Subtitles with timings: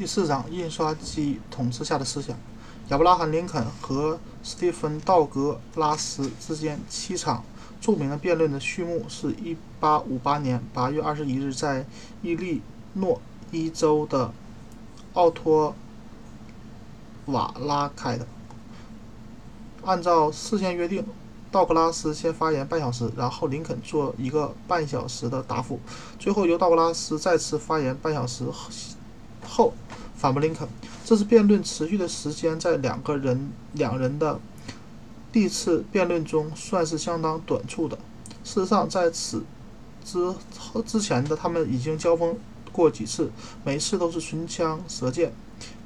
[0.00, 2.34] 第四章：印刷机统治下的思想。
[2.88, 7.44] 亚伯拉罕·林肯和斯蒂芬·道格拉斯之间七场
[7.82, 9.34] 著名的辩论的序幕是
[9.82, 11.84] 1858年8月21日在
[12.22, 12.62] 伊利
[12.94, 13.20] 诺
[13.52, 14.32] 伊州的
[15.12, 15.74] 奥托
[17.26, 18.26] 瓦拉开的。
[19.84, 21.04] 按照事先约定，
[21.52, 25.78] 道格拉斯先发言半小时，然后林肯做一个半小时的答复，
[26.18, 28.46] 最后由道格拉斯再次发言半小时。
[29.42, 29.74] 后
[30.20, 30.68] 反驳林肯，
[31.02, 34.38] 这次辩论持续的时间在两个人两人的
[35.32, 37.96] 第一次辩论中算是相当短促的。
[38.44, 39.42] 事实上，在此
[40.04, 40.34] 之
[40.84, 42.36] 之前的他们已经交锋
[42.70, 43.30] 过几次，
[43.64, 45.32] 每次都是唇枪舌剑，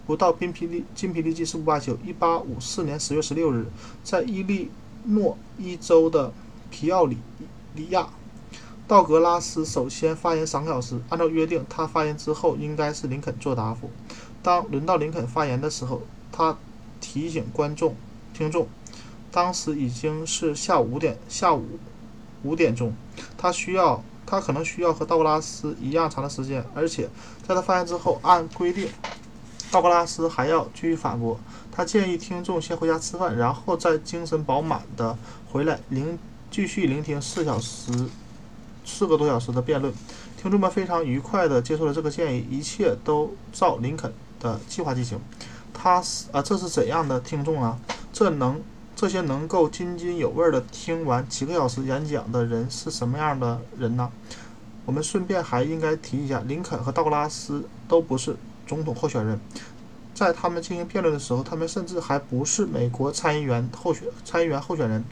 [0.04, 1.96] 不到筋疲力筋疲力尽誓不罢休。
[2.04, 3.64] 一八五四年十月十六日，
[4.02, 4.68] 在伊利
[5.04, 6.32] 诺伊州的
[6.72, 7.18] 皮奥里
[7.76, 8.08] 里亚。
[8.86, 11.00] 道格拉斯首先发言三个小时。
[11.08, 13.88] 按照约定，他发言之后应该是林肯做答复。
[14.44, 16.58] 当轮到林肯发言的时候，他
[17.00, 17.96] 提醒观众、
[18.34, 18.68] 听众，
[19.32, 21.64] 当时已经是下午五点，下午
[22.42, 22.94] 五点钟。
[23.38, 26.62] 他需要，他可能需要和道格拉斯一样长的时间。
[26.74, 27.08] 而且，
[27.48, 28.90] 在他发言之后，按规定，
[29.70, 31.40] 道格拉斯还要继续反驳。
[31.72, 35.16] 他建议听众先回家吃饭，然后再精神饱满的
[35.50, 36.18] 回来聆
[36.50, 37.90] 继续聆听四小时。
[38.84, 39.90] 四个多小时的辩论，
[40.36, 44.12] 听众们非常愉快地接受了这个建议，一切都照林肯
[44.44, 45.18] 的计划进行。
[45.72, 47.78] 他是啊，这是怎样的听众啊？
[48.12, 48.60] 这能
[48.94, 54.08] 这些能够津津有味的听完几个小时演讲的人是什么样的人呢？
[54.86, 58.36] 我们顺便还应该提一下，林肯和道格拉斯都不是
[58.66, 59.40] 总统候选人，
[60.14, 65.02] 在他们进行辩论的时候，他们甚至还不是美国参议员候选参议员候选人。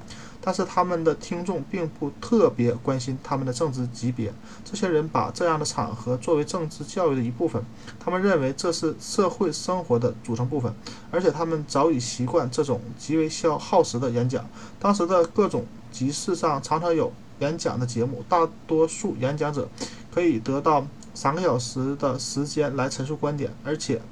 [0.44, 4.34] 但是他们的听众并不特别关心他们的政治级别。
[4.64, 7.64] 这些人把这样的场合作为政治教育的一部分，
[8.00, 10.74] 他们认为这是社会生活的组成部分，
[11.12, 14.44] 而且他们早已习惯这种极为消耗时的演讲。
[14.80, 19.68] 当时的各种集市上常常有演讲的节目，大多数演讲者
[20.12, 24.02] 可以得到三个小时的时间来陈述观点，而且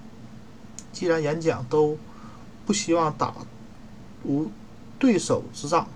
[0.92, 1.98] 既然演讲都
[2.64, 3.34] 不希望打
[4.24, 4.48] 无
[4.98, 5.88] 对手之仗。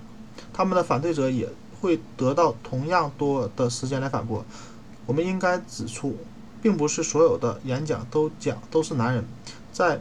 [0.54, 1.46] 他们的反对者也
[1.80, 4.42] 会得到同样多的时间来反驳。
[5.04, 6.16] 我们应该指出，
[6.62, 9.22] 并不是所有的演讲都讲都是男人。
[9.72, 10.00] 在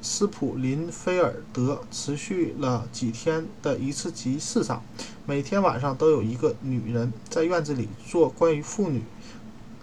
[0.00, 4.82] 斯普林菲尔德持续了几天的一次集市上，
[5.26, 9.02] 每天晚上都有一个女人在院子里做关于妇女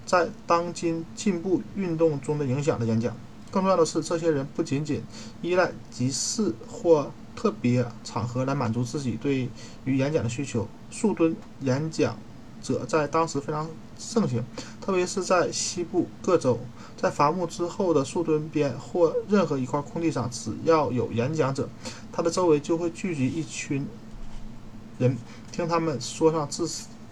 [0.06, 3.16] 在当今进步运动中的影响的演讲。
[3.52, 5.04] 更重要的是，这些人不仅仅
[5.42, 7.12] 依赖集市或
[7.42, 9.50] 特别场合来满足自己对
[9.84, 10.68] 于演讲的需求。
[10.92, 12.16] 树墩演讲
[12.62, 14.44] 者在当时非常盛行，
[14.80, 16.60] 特别是在西部各州，
[16.96, 21.68] 在伐木之后的树墩边或任何一块空地上，只要有演讲者，
[22.12, 23.88] 他的周围就会聚集一群
[25.00, 25.18] 人，
[25.52, 26.64] 听他们说上至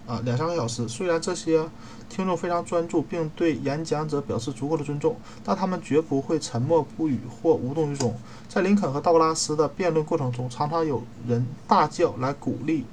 [0.06, 0.86] 啊两三个小时。
[0.86, 1.68] 虽然这些
[2.10, 8.14] 听众非常专注，并对演讲者表示足够的尊重，但他们绝不会沉默不语或无动于衷。
[8.48, 12.84] 在林肯和道格拉斯的辩论过程中，常常有人大叫来鼓励，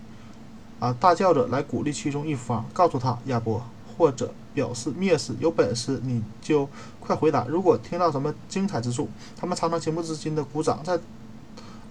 [0.79, 3.61] 啊，大叫着来鼓励其中一方，告诉他亚伯，
[3.97, 5.33] 或者表示蔑视。
[5.39, 7.43] 有本事你就快回答！
[7.47, 10.79] 如果听到什么精彩之处，他们常常情不自禁地鼓掌。
[10.83, 10.99] 在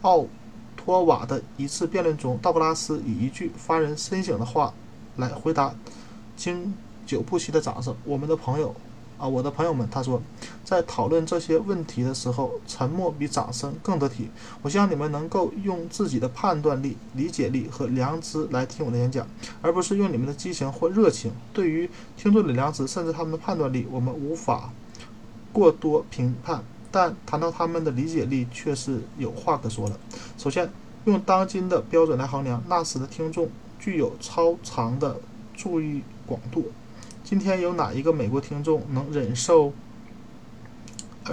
[0.02, 0.24] 奥
[0.76, 4.72] 托瓦的一次辩论中，道格拉斯以一句发人深省的话
[5.16, 5.74] 来回答，
[6.36, 6.72] 经。
[7.06, 8.74] 久不息的掌声，我们的朋友，
[9.16, 10.20] 啊，我的朋友们，他说，
[10.64, 14.28] 在讨论这些问题的时候，沉默比掌声更得体。
[14.60, 19.26] 我希望你们能够用自己的判断力、理解力和良知来听我的演讲，
[19.62, 21.32] 而不是用你们的激情或热情。
[21.54, 24.72] 对于听众的良知，甚至他们的判断力，我们无法
[25.52, 29.98] 过多评判，但谈到他们的理解力，却是有话可说了。
[30.36, 30.68] 首先，
[31.04, 35.18] 用当今的标准来衡量，那时的听众具有超长的
[35.54, 36.70] 注意广度。
[37.28, 39.72] 今天有哪一个美国听众能忍受、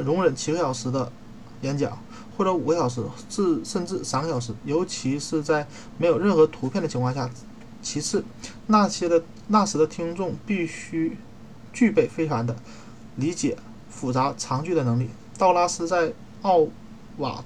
[0.04, 1.12] 容忍七个小时的
[1.62, 1.96] 演讲，
[2.36, 4.56] 或者五个小时，至甚至三个小时？
[4.66, 5.68] 尤其是在
[6.00, 7.30] 没有任何图片的情况下。
[7.84, 8.26] 其次，
[8.66, 11.16] 那些的那时的听众必须
[11.72, 12.56] 具备非凡的
[13.18, 13.56] 理解
[13.88, 15.10] 复杂长句的能力。
[15.38, 16.12] 道拉斯在
[16.42, 16.66] 奥
[17.18, 17.46] 瓦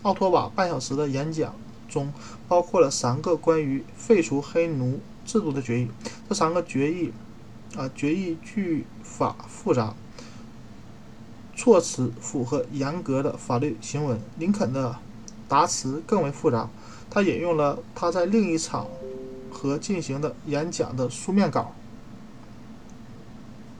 [0.00, 1.54] 奥托瓦半小时的演讲
[1.86, 2.10] 中，
[2.48, 5.90] 包括了三个关于废除黑奴制度的决议。
[6.26, 7.12] 这三个决议。
[7.76, 9.94] 啊，决议句法复杂，
[11.56, 14.20] 措辞符合严格的法律行文。
[14.38, 14.96] 林肯的
[15.48, 16.68] 答词更为复杂，
[17.10, 18.86] 他引用了他在另一场
[19.50, 21.74] 和进行的演讲的书面稿。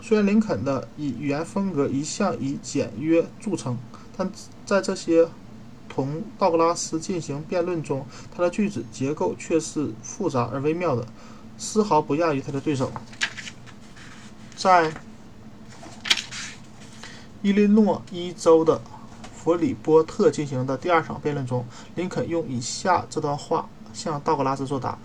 [0.01, 3.79] 虽然林肯的以语言风格一向以简约著称，
[4.17, 4.31] 但
[4.67, 5.29] 在这些
[5.89, 8.05] 同道格拉斯进行辩论中，
[8.35, 11.07] 他的句子结构却是复杂而微妙的，
[11.57, 12.91] 丝毫不亚于他的对手。
[14.57, 14.93] 在
[17.43, 18.81] 伊利诺伊州的
[19.35, 21.67] 弗里波特进行的第二场辩论中，
[21.97, 24.97] 林肯用以下这段话向道格拉斯作答：“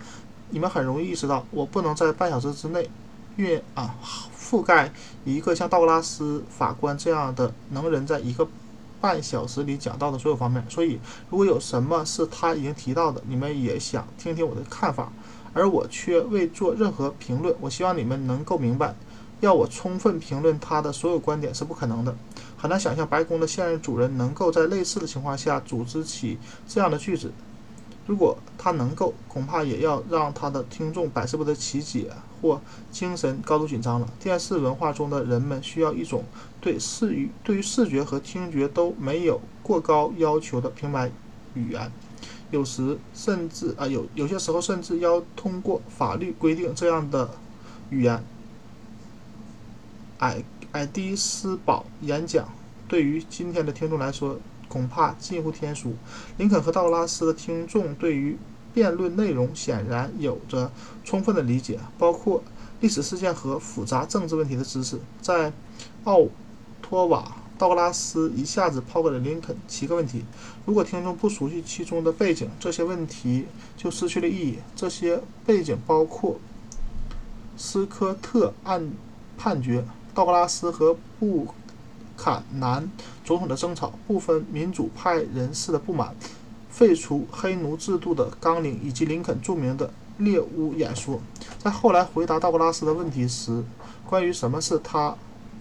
[0.52, 2.90] 你们很容易意识到，我不能在半小时之内
[3.36, 3.96] 运啊
[4.40, 4.94] 覆盖
[5.26, 8.48] 一个像道格拉斯法官这样的能人在一个
[9.02, 10.64] 半小时里讲到的所有方面。
[10.70, 11.00] 所以，
[11.30, 15.12] 如果有什么是他已经提到的，你们也想听听我的看法，
[15.54, 17.54] 而我却未做任何评论。
[17.60, 18.96] 我希望你们能够明白。”
[19.42, 22.16] 要我充分评论他的所有观点是不可能的，
[22.58, 26.38] 很难想象白宫的现任主人能够在类似的情况下组织起
[26.68, 27.32] 这样的句子。
[28.06, 32.60] 如果他能够，恐怕也要让他的听众百思不得其解或
[32.92, 34.10] 精神高度紧张了。
[34.20, 36.24] 电视文化中的人们需要一种
[36.60, 41.12] 对视于对于视觉和听觉都没有过高要求的平白
[41.54, 41.92] 语言，
[42.50, 47.30] 有时甚至啊有有些时候甚至要通过法律规定这样的
[47.92, 48.24] 语言。
[50.20, 50.44] 艾
[50.74, 52.50] 艾迪斯堡演讲
[52.90, 54.38] 对于今天的听众来说
[54.68, 55.96] 恐怕近乎天书。
[56.38, 58.38] 林肯和道格拉斯的听众对于
[58.74, 60.72] 辩论内容显然有着
[61.06, 62.44] 充分的理解，包括
[62.82, 65.00] 历史事件和复杂政治问题的知识。
[65.22, 65.54] 在
[66.04, 66.28] 奥
[66.82, 70.26] 托瓦，道格拉斯一下子抛给了林肯七个问题。
[70.66, 73.46] 如果听众不熟悉其中的背景，这些问题
[73.78, 74.60] 就失去了意义。
[74.76, 76.40] 这些背景包括
[77.56, 78.92] 斯科特案
[79.38, 79.86] 判决。
[80.20, 81.48] 道格拉斯和布
[82.18, 82.92] 坎南
[83.24, 86.14] 总统的争吵，部分民主派人士的不满，
[86.70, 91.22] 废除黑奴制度的纲领，以及林肯著名的猎巫演说。
[91.58, 93.64] 在后来回答道格拉斯的问题时，
[94.06, 95.16] 关于什么是他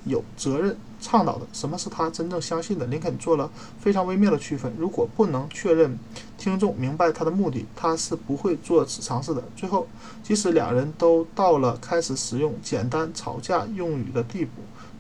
[0.05, 3.51] 有责任倡导的，什么是他真正相信的，林肯做了
[3.81, 4.73] 非常微妙的区分。
[4.77, 5.99] 如果不能确认
[6.37, 9.43] 听众明白他的目的，他是不会做此尝试的。
[9.57, 9.87] 最后，
[10.23, 14.51] 即使两人都到了开始使用简单吵架用语的地步，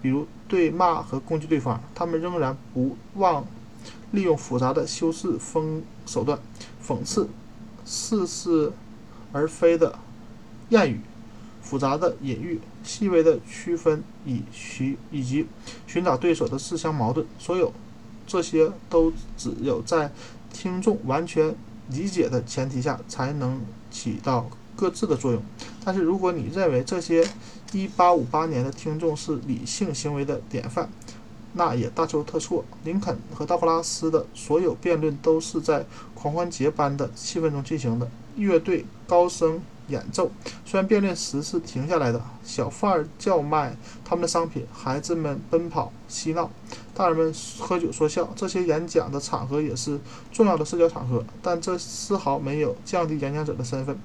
[0.01, 3.45] 比如对骂和攻击对方，他们仍然不忘
[4.13, 6.39] 利用复杂的修饰风手段，
[6.87, 7.29] 讽刺
[7.85, 8.73] 似是
[9.33, 9.99] 而非的
[10.71, 11.01] 谚语。
[11.69, 15.47] 复杂的隐喻，细微的区分以寻以及
[15.87, 17.71] 寻找对手的自相矛盾，所有
[18.27, 20.11] 这些都只有在
[20.51, 21.55] 听众完全
[21.91, 23.61] 理解的前提下才能
[23.91, 25.43] 起到各自的作用。
[25.85, 27.29] 但是，如果你认为这些
[27.73, 30.89] 1858年的听众是理性行为的典范，
[31.53, 32.65] 那也大错特错。
[32.83, 35.85] 林肯和道格拉斯的所有辩论都是在
[36.15, 39.61] 狂欢节般的气氛中进行的，乐队高声。
[39.89, 40.31] 演奏，
[40.65, 46.51] 虽然辩论时是停下来的，小贩儿叫卖他们的商品，孩子们奔跑嬉闹，
[46.95, 49.99] 大人们喝酒说笑，这些演讲的场合也是
[50.31, 53.99] 重要的社交场合，但这丝毫没有降低演讲者的身份。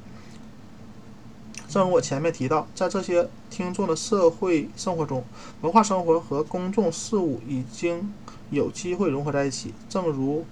[1.68, 5.24] 正如我前面提到，在这些听众的社会生活中，
[5.62, 8.14] 文化生活和公众事务已经
[8.52, 9.74] 有机会融合在一起。
[9.90, 10.46] 正如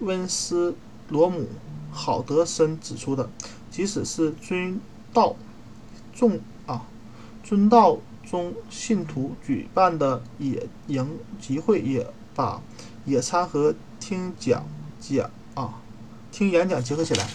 [0.00, 0.74] 温斯
[1.10, 1.40] 罗姆·
[1.92, 3.28] 郝德森指出的。
[3.76, 4.80] 即使是尊
[5.12, 5.36] 道
[6.14, 6.86] 众啊，
[7.44, 12.62] 尊道中信徒举办的野营集会，也把
[13.04, 14.66] 野餐和听讲
[14.98, 15.74] 讲啊，
[16.32, 17.26] 听演讲结合起来。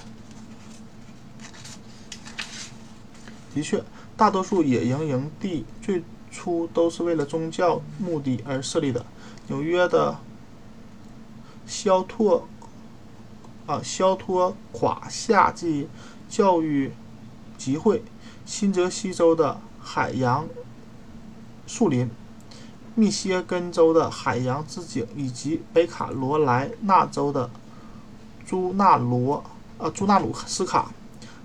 [3.54, 3.84] 的确，
[4.18, 6.02] 大多数野营营地最
[6.32, 9.06] 初都是为了宗教目的而设立的。
[9.48, 10.18] 纽约的
[11.68, 12.48] 肖托
[13.68, 15.88] 啊，肖托垮夏季。
[16.32, 16.94] 教育
[17.58, 18.02] 集会，
[18.46, 20.48] 新泽西州的海洋
[21.68, 22.10] 树林，
[22.96, 27.50] 密歇根州的海洋之井，以及北卡罗来纳州的
[28.46, 29.44] 朱纳罗
[29.78, 30.94] 呃朱纳鲁斯卡，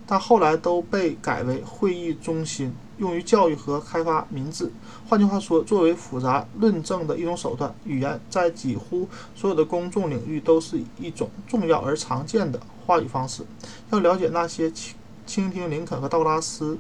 [0.07, 4.71] 但后来都被改为会议中心，用于教育和开发民智。
[5.09, 12.61] 换句话说，作为复杂论证的一种手段，语言在几乎所有的公众领域都是一种重要而常见的。
[12.87, 13.43] 话语方式，
[13.91, 14.95] 要了解那些倾
[15.27, 16.79] 倾听林肯和道格拉斯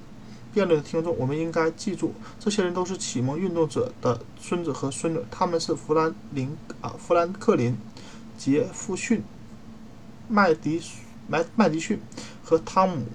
[0.55, 7.77] 辩论的听众，我们应该记住，这些人都是启蒙运动者的孙子和孙女，他们是弗兰林啊富兰克林、
[8.39, 9.23] 杰弗逊、
[10.29, 10.81] 麦迪
[11.29, 12.01] 麦麦迪逊
[12.45, 13.07] 和汤姆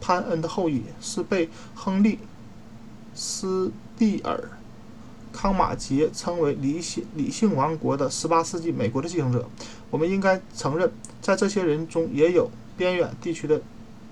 [0.00, 2.18] 潘恩的后裔，是被亨利
[3.14, 4.50] 斯蒂尔
[5.34, 9.46] 康马杰称为理性理性王国的18世纪美国的继承者。
[9.90, 10.90] 我们应该承认。
[11.20, 13.60] 在这些人中，也有边远地区的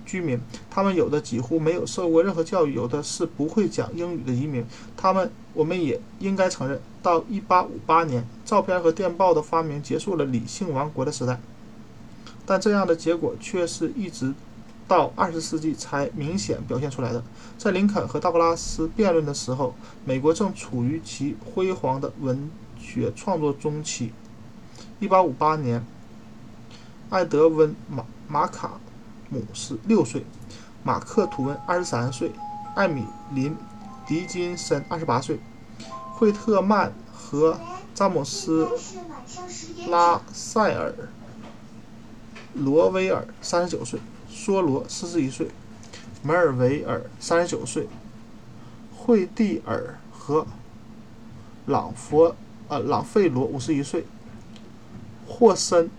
[0.05, 4.64] 居民，他们有的几乎没有受过任何教育，有的是不会讲英语的移民。
[4.97, 11.41] 他们，我们也应该承认，到1858年，照片和电报的发明结束了理性王国的时代。
[12.45, 14.35] 但这样的结果却是一直
[14.87, 17.23] 到20世纪才明显表现出来的。
[17.59, 19.75] 在林肯和道格拉斯辩论的时候，
[20.05, 24.12] 美国正处于其辉煌的文学创作中期。
[25.01, 25.87] 1858年，
[27.11, 28.81] 艾德温马马卡。
[29.31, 30.27] 姆是六岁，
[30.85, 32.33] 马克吐温二十三岁，
[32.77, 33.57] 艾米林
[34.07, 35.41] 迪金森二十八岁，
[36.12, 37.59] 惠特曼和
[37.95, 38.69] 詹姆斯
[39.89, 40.93] 拉塞尔
[42.53, 43.99] 罗威尔三十九岁，
[44.42, 45.46] 梭罗四十一岁，
[46.22, 47.87] 梅尔维尔三十九岁，
[48.96, 50.44] 惠蒂尔和
[51.66, 52.34] 朗佛
[52.66, 54.04] 呃朗费罗五十一岁，
[55.28, 55.90] 霍森。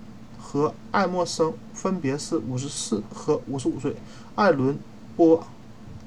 [0.46, 3.96] 和爱默生分别是五十四和五十五岁，
[4.36, 4.78] 艾伦
[5.16, 5.44] 波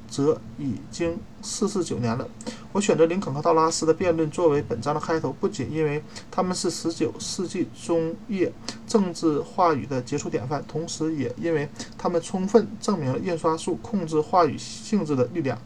[0.08, 2.28] 则已经四十九年了。
[2.76, 8.52] 我选择林肯和道拉斯的辩论作为本章的开头，不仅因为他们是十九世纪中叶
[8.86, 11.66] 政治话语的杰出典范，同时也因为
[11.96, 15.58] 他们充分证明了印刷术控制话语性质的力量。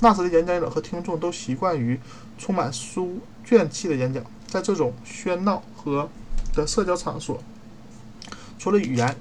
[0.00, 2.00] 那时的演讲者和听众都习惯于
[2.36, 6.08] 充满书卷气的演讲，在这种喧闹和
[6.52, 7.40] 的社交场所，
[8.58, 9.14] 除了语言，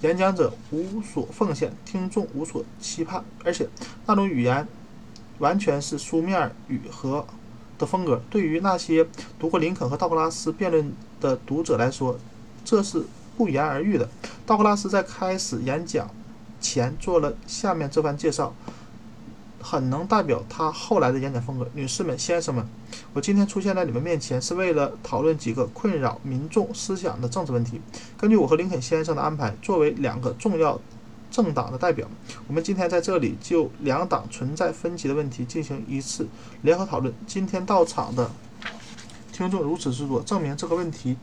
[0.00, 3.68] 演讲者无所奉献，听众无所期盼，而且
[4.06, 4.66] 那种语言
[5.40, 7.26] 完全是书面语和
[7.76, 8.22] 的风格。
[8.30, 9.04] 对于那些
[9.38, 12.16] 读过林肯和道格拉斯辩论的读者来说，
[12.64, 13.04] 这是
[13.36, 14.08] 不言而喻的。
[14.46, 16.08] 道格拉斯在开始演讲
[16.60, 18.54] 前做了下面这番介绍。
[19.62, 21.68] 很能代表他后来的演讲风格。
[21.74, 22.66] 女士们、先生们，
[23.12, 27.78] 我今天出现在你们面前，是为了讨论几个困扰民众思想的政治问题。
[28.16, 30.80] 根据我和林肯先生的安排，作为两个重要
[31.30, 32.06] 政党的代表，
[32.48, 36.26] 我们今天在这里就两党存在分歧的问题进行一次
[36.62, 37.14] 联合讨论。
[37.26, 38.30] 今天到场的
[39.32, 41.16] 听众如此之多，证明这个问题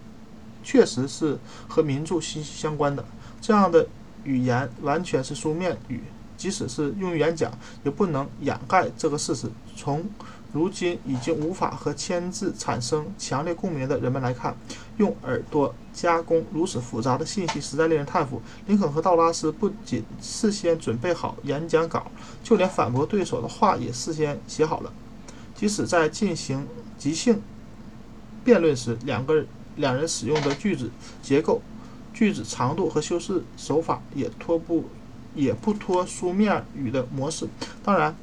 [0.63, 1.37] 确实是
[1.67, 3.03] 和民主息息相关的。
[3.41, 3.87] 这样的
[4.23, 6.01] 语言完全是书面语。
[6.37, 7.51] 即使是用于演讲，
[7.83, 9.49] 也不能掩盖这个事实。
[9.75, 10.05] 从
[10.53, 14.55] 如今已经无法和签字产生强烈共鸣的人们来看，
[14.97, 18.41] 用耳朵加工如此复杂的信息实在令人叹服。
[18.65, 22.11] 林肯和道拉斯不仅事先准备好演讲稿，
[22.43, 24.93] 就连反驳对手的话也事先写好了。
[25.53, 27.41] 即使在进行即兴
[28.43, 30.89] 辩论时，两个两人使用的句子
[31.21, 31.61] 结构、
[32.13, 34.85] 句子长度和修饰手法也脱不。
[35.35, 37.47] 也不脱书面语的模式。
[37.83, 38.15] 当然，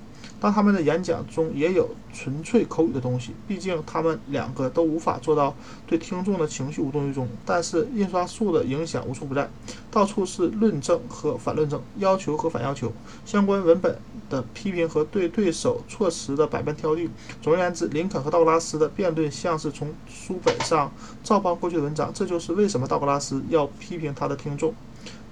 [0.45, 7.27] 当他们的演讲中也有纯粹口语的东西，毕竟他们两个都无法做到对听众的情绪无动于衷。
[7.47, 9.49] 但是印刷术的影响无处不在，
[9.91, 12.93] 到处是论证和反论证，要求和反要求，
[13.25, 13.99] 相关文本
[14.29, 17.09] 的批评和对对手措辞的百般挑剔。
[17.41, 22.13] 总而言之，林肯和道格拉斯的辩论像是从书本上照搬过去的文章。
[22.13, 24.75] 这就是为什么道格拉斯要批评他的听众。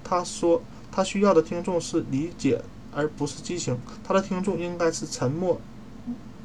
[0.03, 0.63] 他说。
[0.95, 2.61] 他需要的听众是理解，
[2.95, 3.79] 而不是激情。
[4.05, 5.61] 他的听众应该是沉默、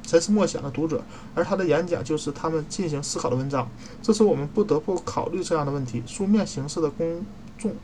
[0.04, 1.04] 沉思默想的读者，
[1.36, 3.70] 而他的演讲就是他们进行思考的文章。
[4.02, 7.26] 这时，我们不得不考虑这样的问题：书面形式的公
[7.58, 7.76] 众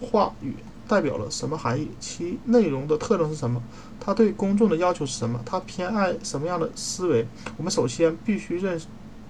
[0.00, 0.54] 话语
[0.86, 1.88] 代表了什么含义？
[2.00, 3.62] 其内容的特征是什么？
[3.98, 5.40] 他对公众的要求是什么？
[5.44, 7.26] 他偏爱什么样的思维？
[7.56, 8.80] 我们首先必须认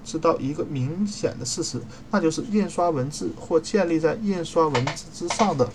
[0.05, 1.81] 知到一个明显的事实，
[2.11, 5.69] 那就是印刷文字或建立在印刷文字之上的。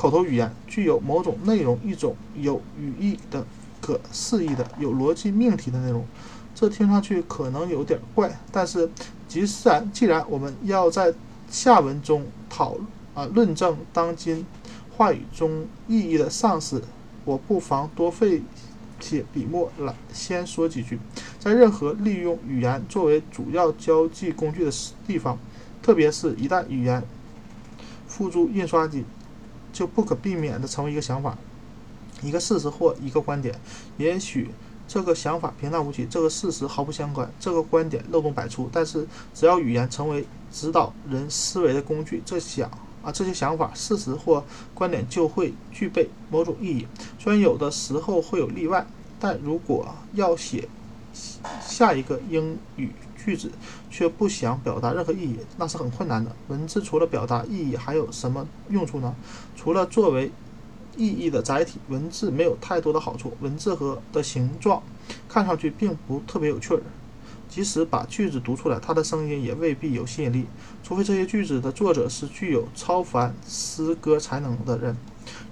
[0.00, 3.44] 口头语言具有某种内容，一种有语义的、
[3.82, 6.06] 可释义的、有逻辑命题的内容。
[6.54, 8.88] 这听上去可能有点怪，但是，
[9.28, 11.12] 既然既然我们要在
[11.50, 12.78] 下文中讨
[13.12, 14.46] 啊论证当今
[14.96, 16.80] 话语中意义的丧失，
[17.26, 18.40] 我不妨多费
[19.00, 20.98] 些笔墨来先说几句。
[21.38, 24.72] 在任何利用语言作为主要交际工具的
[25.06, 25.38] 地方，
[25.82, 27.02] 特别是一旦语言
[28.06, 29.04] 付诸印刷机。
[29.72, 31.36] 就不可避免地成为一个想法、
[32.22, 33.58] 一个事实或一个观点。
[33.96, 34.50] 也许
[34.86, 38.68] 这个想法平淡无奇，这个事实毫不相关，这个观点漏洞百出。
[38.72, 42.70] 但是，只要语言成为指导人思维的工具，这想
[43.02, 46.86] 啊这些想法、事实或观点就会具备某种意义。
[47.18, 48.86] 虽然有的时候会有例外，
[49.18, 50.68] 但如果要写
[51.60, 52.90] 下一个英语。
[53.24, 53.50] 句子
[53.90, 56.34] 却不想表达任何意义，那是很困难的。
[56.48, 59.14] 文字除了表达意义，还有什么用处呢？
[59.56, 60.30] 除了作为
[60.96, 63.32] 意义的载体，文字没有太多的好处。
[63.40, 64.82] 文字和的形状
[65.28, 66.82] 看上去并不特别有趣儿，
[67.48, 70.46] 即使把句子读出来，它的声音也未必有吸引力。
[70.82, 74.96] 除非这些句子的作者是具有超凡诗歌才能的人。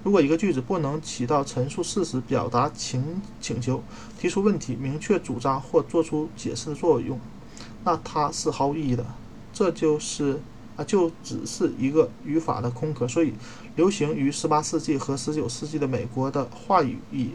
[0.03, 3.81] 如果一个句子不能起到陈述事实、表达请请求、
[4.19, 7.17] 提出问题、明确主张或做出解释的作用，
[7.83, 9.05] 那它是毫无意义的。
[9.53, 10.39] 这就是
[10.75, 13.07] 啊，就只是一个语法的空壳。
[13.07, 13.33] 所以，
[13.75, 17.31] 流行于十八世纪和十九世纪的美国的话语以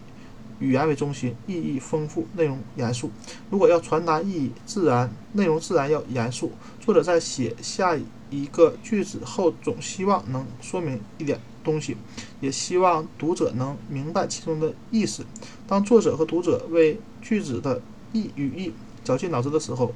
[0.60, 3.10] 语言为中心，意义丰富，内容严肃。
[3.50, 6.52] 如果要传达意义，自然内容自然要严肃。
[6.80, 7.96] 作者在写下
[8.30, 11.40] 一个句子后，总希望能说明一点。
[11.64, 11.96] 东西，
[12.42, 15.24] 也希望读者能明白其中的意思。
[15.66, 17.80] 当作者和读者为句子的
[18.12, 18.70] 意语义
[19.02, 19.94] 绞尽脑汁的时候，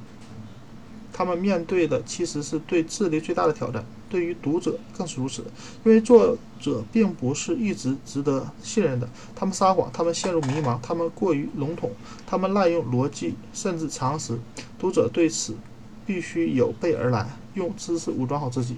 [1.19, 3.83] 他们面对的其实是对智力最大的挑战。
[4.09, 5.43] 对于读者更是如此，
[5.83, 9.09] 因为作者并不是一直值得信任的。
[9.35, 11.91] 他们撒谎，他们陷入迷茫，他们过于笼统，
[12.25, 14.39] 他们滥用逻辑甚至常识。
[14.79, 15.57] 读者对此
[16.05, 18.77] 必须有备而来，用知识武装好自己。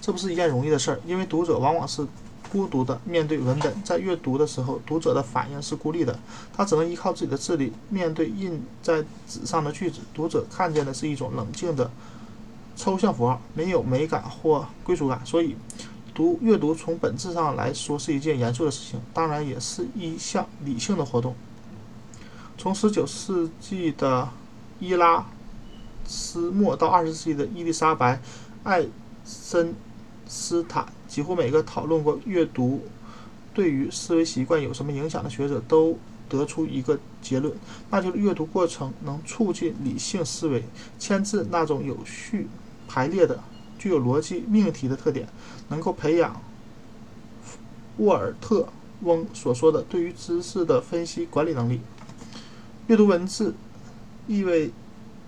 [0.00, 2.04] 这不是一件容易的事儿，因为读者往往是
[2.50, 6.18] 孤独的面对文本，在阅读的时候，读者的反应是孤立的，
[6.56, 10.00] 他只能依靠自己的智力面对印在纸上的句子。
[10.14, 11.90] 读者看见的是一种冷静的
[12.76, 15.56] 抽象符号，没有美感或归属感，所以
[16.14, 21.34] 读阅读从本质上来说是一件严肃的事情，当然也是一项理性的活动。
[22.56, 24.28] 从19世纪的
[24.80, 25.26] 伊拉
[26.06, 28.16] 斯莫到20世纪的伊丽莎白·
[28.62, 28.86] 艾
[29.24, 29.74] 森。
[30.26, 32.82] 斯坦几乎每个讨论过阅读
[33.54, 35.96] 对于思维习惯有什么影响的学者都
[36.28, 37.54] 得出一个结论，
[37.90, 40.64] 那就是阅读过程能促进理性思维。
[40.98, 42.48] 签字那种有序
[42.88, 43.38] 排列的、
[43.78, 45.28] 具有逻辑命题的特点，
[45.68, 46.40] 能够培养
[47.98, 48.68] 沃尔特
[49.02, 51.80] 翁所说的对于知识的分析管理能力。
[52.88, 53.54] 阅读文字
[54.26, 54.70] 意味。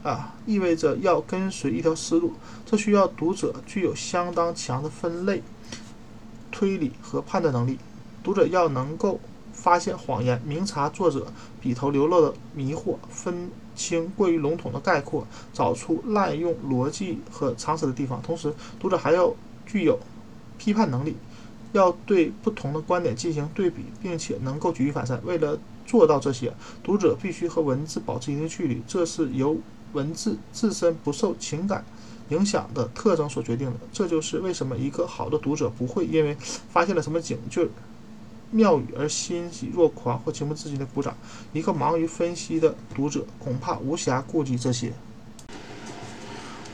[0.04, 2.32] 啊，意味着要跟随一条思路，
[2.64, 5.42] 这需要读者具有相当强的分类、
[6.52, 7.78] 推理和判断能力。
[8.22, 9.18] 读者要能够
[9.52, 11.26] 发现谎言，明察作者
[11.60, 18.22] 笔头流露的迷惑，分清过于笼统的概括，找出滥用逻辑和常识的地方。
[18.22, 19.34] 同时，读者还要
[19.66, 19.98] 具有
[20.58, 21.16] 批判能力，
[21.72, 25.20] 要对不同的观点进行对比，并且能够举一反三。
[25.24, 29.56] 为了做到这些，读者必须和文字保持一定距离，这是由。
[29.92, 31.84] 文字自身不受情感
[32.30, 36.36] 影响的特征所决定的，这就是为什么一个好的读者不会因为
[36.70, 37.70] 发现了什么警句、
[38.50, 41.16] 妙语而欣喜若狂或情不自禁的鼓掌。
[41.52, 44.92] 一个忙于分析的读者恐怕无暇顾及这些。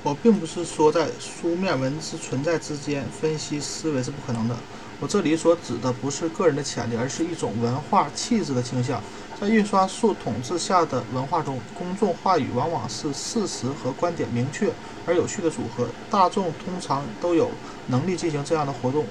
[0.03, 4.55] 我并不是说在书面文字存在之间分析思维是不可能的。
[5.00, 9.03] 我这里所指的不是个人的潜力，而是一种文化气质的倾向。
[9.40, 14.73] 在印刷术统治下的文化中，公众话语往往是事实和观点明确
[15.05, 15.87] 而有序的组合。
[16.09, 17.51] 大众通常都有
[17.88, 19.05] 能力进行这样的活动，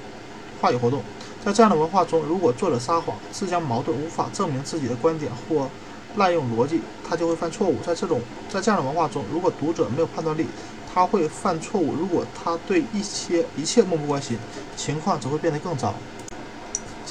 [0.62, 1.04] 话语活动。
[1.44, 5.68] 在这样的文化中，如果作者撒谎、自相矛盾、无法证明自己的观点或
[6.16, 7.76] 滥用逻辑，他就会犯错误。
[7.86, 10.48] 在这种在这样的文化中，如果读者没有判断力，
[10.94, 11.94] 他会犯错误。
[11.94, 14.38] 如果他对一切一切漠不关心，
[14.78, 15.94] 情况则会变得更糟。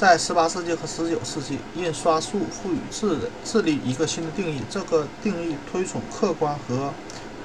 [0.03, 4.59] 在18世纪和19世纪，印刷术赋予智人智力一个新的定义。
[4.69, 6.91] 这个定义推崇客观和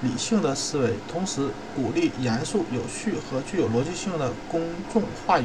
[0.02, 4.60] 理性的思维，同时鼓励严肃、有序和具有逻辑性的公
[4.92, 5.44] 众话语。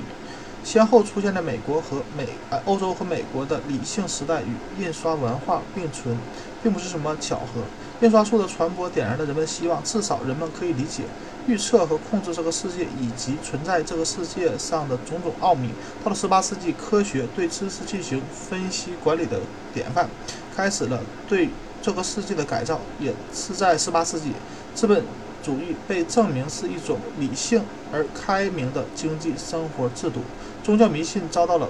[0.64, 6.18] 先后出现在美国和美呃欧洲和美国的理性时代与印刷文化并存，
[6.64, 7.62] 并不是什么巧合。
[8.02, 11.04] 印刷术的传播点燃了人们希望，至少人们可以理解。
[11.48, 15.70] 预测和控制这个世界以及存在这个世界上的种种奥秘。
[16.04, 19.40] 到了十八世纪，科学对知识进行分析管理的
[19.74, 20.10] 典范
[20.56, 21.50] 开始了对
[21.82, 22.80] 这个世界的改造。
[23.00, 24.32] 也是在十八世纪，
[24.74, 25.04] 资本
[25.44, 30.22] 主义被证明是一种理性而开明的经济生活制度。
[30.64, 31.70] 宗教迷信遭到了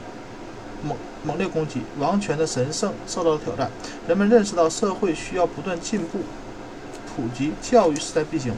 [0.84, 3.72] 猛猛烈攻击，王权的神圣受到了挑战。
[4.08, 6.20] 人们认识到社会需要不断进步，
[7.16, 8.54] 普及教育势在必行。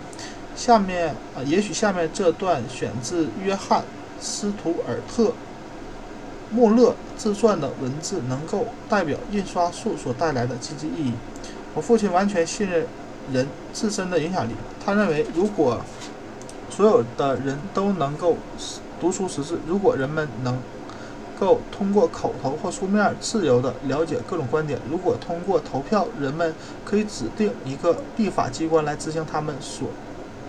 [0.56, 3.82] 下面啊，也许下面这段选自约翰·
[4.20, 5.24] 斯图尔特·
[6.52, 11.14] 穆勒自传的文字，能够代表印刷术所带来的积极意义。
[11.74, 12.88] 我父亲完全信任
[13.34, 14.54] 人自身的影响力。
[14.84, 15.82] 他认为，如果
[16.70, 18.38] 所有的人都能够
[19.02, 20.58] 读书识字，如果人们能
[21.38, 29.90] 够通过口头或书面自由地了解各种观点，如果通过投票，人们可以指定一个立法机关来执行他们所。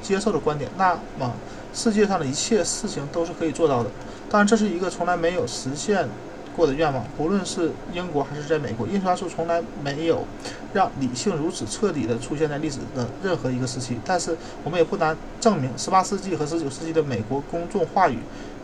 [0.02, 1.32] 接受的观点，那么
[1.72, 3.90] 世界上的一切事情都是可以做到的。
[4.30, 6.08] 当然，这是一个从来没有实现
[6.56, 7.04] 过的愿望。
[7.16, 10.24] 不论是英国还是在美国，印刷术从来没有
[10.72, 13.98] 让理性如此彻底地出现在历史的任何一个时期。
[14.04, 18.18] 但是，我们也不难证明，18世纪和19世纪的美国公众话语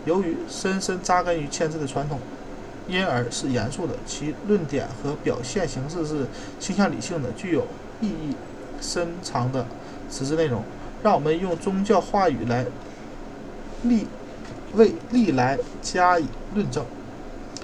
[0.04, 2.18] 由于深深扎根于签字的传统，
[2.88, 3.94] 因而是严肃的。
[4.04, 6.26] 其论点和表现形式是
[6.58, 7.66] 倾向理性的，具有
[8.00, 8.34] 意义
[8.80, 9.64] 深长的
[10.10, 10.62] 实质内容。
[11.02, 12.64] 让我们用宗教话语来
[13.82, 14.06] 历
[14.74, 16.84] 为历来加以论证。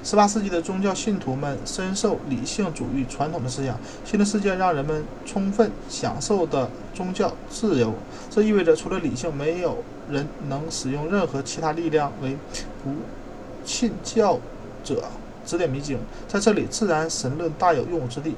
[0.03, 3.79] 十八世纪的宗教信徒们深受理性主义传统的思想。
[4.05, 7.93] 新的世界让人们充分享受的宗教自由，
[8.31, 12.39] 这意味着除了理性，没有人能使用任何其他力量为
[12.83, 12.91] 不
[13.65, 14.39] 信教
[14.83, 15.05] 者
[15.45, 15.99] 指点迷津。
[16.27, 18.35] 在这里，自然神论大有用武之地。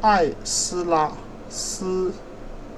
[0.00, 1.12] 艾斯拉
[1.48, 2.12] 斯。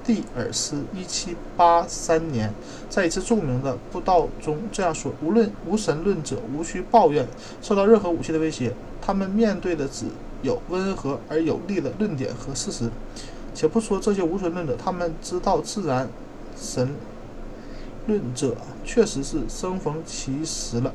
[0.03, 2.51] 蒂尔斯一七八三年
[2.89, 7.27] 在一次著名的布道中这样说：“无论无神论者无需抱怨
[7.61, 10.07] 受到任何武器的威胁，他们面对的只
[10.41, 12.89] 有温和而有力的论点和事实。
[13.53, 16.09] 且不说这些无神论者，他们知道自然
[16.59, 16.95] 神
[18.07, 20.93] 论者确实是生逢其时了。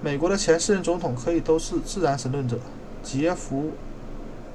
[0.00, 2.58] 美国的前四任总统可以都是自然神论者。
[3.02, 3.70] 杰弗，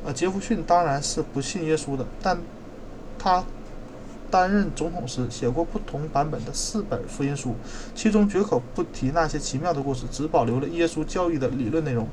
[0.06, 2.38] 呃，杰弗逊当然是不信耶稣的，但
[3.18, 3.46] 他。”
[4.30, 7.56] 担任总统时，写过不同版本的四本福音书，
[7.96, 12.08] 其中绝口不提那些奇妙的故事，只保留了耶稣教义的理论内容。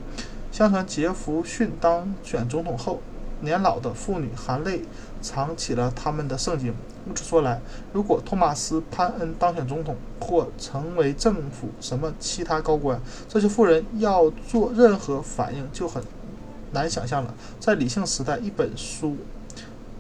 [0.53, 3.01] 相传杰弗逊当选总统后，
[3.41, 4.83] 年老的妇女含泪
[5.21, 6.73] 藏起了他们的圣经。
[7.07, 7.61] 如此说来，
[7.93, 16.03] 如果托马斯·潘恩当选总统或成为政府什么其他高官，这些妇人要做任何反应就很
[16.73, 17.35] 难想象了。
[17.59, 19.17] 在理性时代，一本书。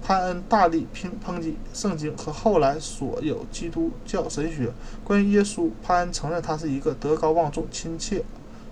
[0.06, 4.70] 潘恩大力抨抨击圣经和后来所有基督教神学。
[5.02, 8.22] 关于耶稣，潘恩承认他是一个德高望重、亲切、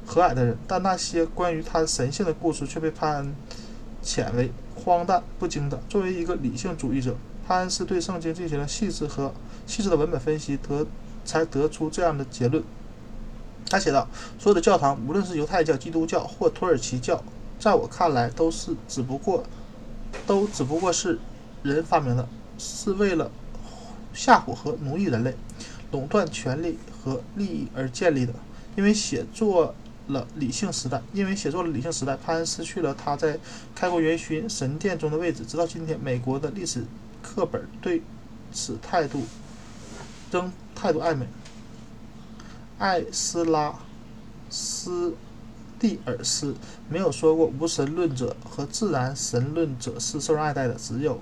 [0.05, 3.35] 和蔼的人，但那些关于他神性的故事却被潘恩
[4.05, 5.83] 谴为荒诞不经的。
[5.89, 7.17] 作为一个理性主义者，
[7.49, 9.33] 潘恩是对圣经进行了细致和
[9.67, 10.87] 细致的文本分析，得
[11.25, 12.63] 才得出这样的结论。
[13.71, 14.07] 他写道
[14.39, 17.25] ：“所有的教堂，无论是犹太教、基督教或土耳其教，
[17.59, 19.43] 在我看来都是只不过。”
[20.27, 21.19] 都只不过是
[21.63, 23.31] 人发明的，是为了
[24.13, 25.35] 吓唬和奴役人类、
[25.91, 28.33] 垄断权力和利益而建立的。
[28.77, 29.75] 因为写作
[30.09, 33.39] 了理性时代，因为写作了理性时代，潘恩失去了他在
[33.75, 35.45] 开国元勋神殿中的位置。
[35.45, 36.85] 直到今天，美国的历史
[37.23, 38.03] 课本对
[38.53, 39.23] 此态度
[40.31, 41.27] 仍态度暧昧。
[42.79, 43.75] 艾斯拉
[44.49, 45.15] 斯。
[45.83, 46.55] 蒂尔斯
[46.89, 51.19] 没有说过无神论者和自然神论者是受人爱戴的，只有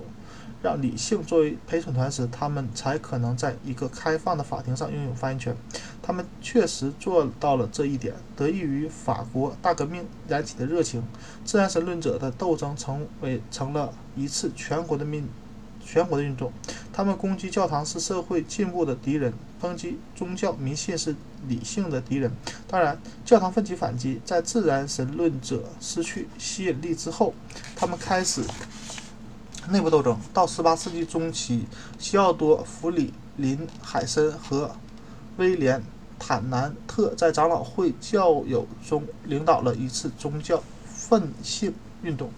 [0.61, 5.57] 让理性作为陪审团时，他们才可能在一个开放的法庭上拥有发言权。
[6.03, 11.01] 他们确实做到了这一点，得益于法国大革命燃起的热情。
[11.43, 15.27] 自然神论者的斗争成为成了一次全国的命。
[15.83, 16.53] 全国的运动，
[16.93, 21.15] 他们攻击教堂是社会进步的敌人，抨击宗教迷信是
[21.47, 22.31] 理性的敌人。
[22.67, 27.33] 当然，教堂奋起反击，在自然神论者失去吸引力之后，
[27.75, 28.41] 他们开始
[29.69, 30.17] 内部斗争。
[30.33, 31.65] 到18世纪中期，
[31.99, 34.75] 西奥多·弗里林海森和
[35.37, 35.79] 威廉·
[36.17, 42.31] 坦南特在长老会教友中领导了一次宗教愤性运动。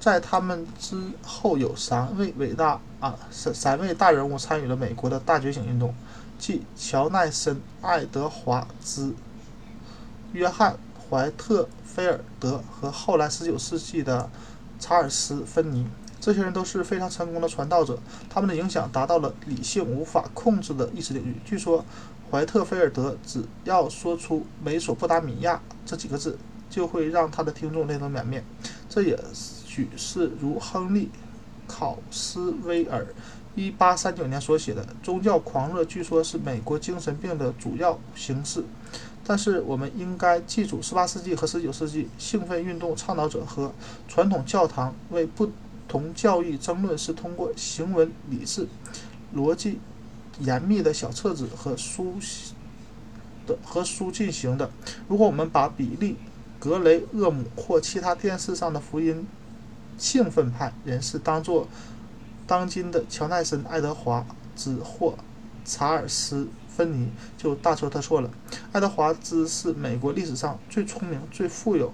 [0.00, 5.94] 在他们之后，有三位伟大啊三三位大人物参与了美国的大觉醒运动，
[6.38, 9.14] 即乔奈森、爱德华兹、
[10.32, 10.72] 约翰·
[11.10, 14.30] 怀特菲尔德和后来19世纪的
[14.78, 15.86] 查尔斯·芬尼。
[16.18, 21.36] 这些人都是非常成功的传道者，他们的影响达到了理性无法控制的意识领域。
[21.44, 21.84] 据说，
[22.30, 28.44] 怀特菲尔德只要说出“美索不达米亚”这几个字，就会让他的听众泪流满面。
[28.88, 31.06] 这也是许是如亨利·
[31.66, 33.06] 考斯威尔
[33.56, 38.62] 1839年所写的：“宗教狂热据说是美国精神病的主要形式。”
[39.26, 43.72] 但是我们应该记住，18世纪和19世纪兴奋运动倡导者和
[44.08, 45.50] 传统教堂为不
[45.88, 48.66] 同教义争论是通过行文理智、
[49.34, 49.78] 逻辑
[50.40, 52.14] 严密的小册子和书
[53.46, 54.70] 的和书进行的。
[55.08, 56.16] 如果我们把比利。
[56.60, 59.26] 格雷厄姆或其他电视上的福音
[60.00, 61.68] 兴奋派人士当作
[62.46, 65.14] 当今的乔奈森、爱德华兹或
[65.64, 68.30] 查尔斯·芬尼，就大错特错了。
[68.72, 71.92] 爱德华兹是美国历史上最聪明、最富有、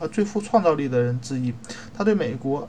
[0.00, 1.52] 呃最富创造力的人之一，
[1.96, 2.68] 他对美国。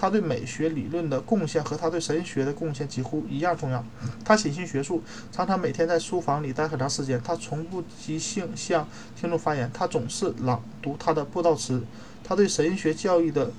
[0.00, 3.84] 他对美学理论的贡献和他对神学的贡献几乎一样重要。
[4.24, 7.20] 他潜心学术，常常每天在书房里待很长时间。
[7.24, 8.86] 他从不即兴向
[9.20, 11.82] 听众发言，他总是朗读他的布道词。
[12.22, 13.50] 他对神学教育的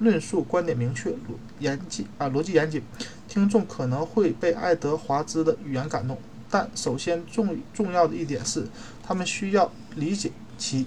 [0.00, 1.14] 论述观点明确、
[1.60, 2.82] 严谨啊，逻辑严谨。
[3.28, 6.18] 听众可能会被爱德华兹的语言感动。
[6.50, 8.66] 但首先重重要的一点是，
[9.02, 10.86] 他们需要理解其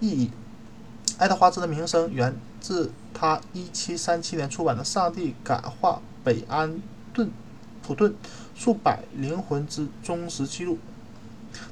[0.00, 0.30] 意义。
[1.16, 6.82] 爱德华兹的名声源自他1737年出版的《上帝感化北安
[7.14, 7.30] 顿
[7.82, 8.14] 普顿
[8.54, 10.74] 数百灵魂之忠实记录》。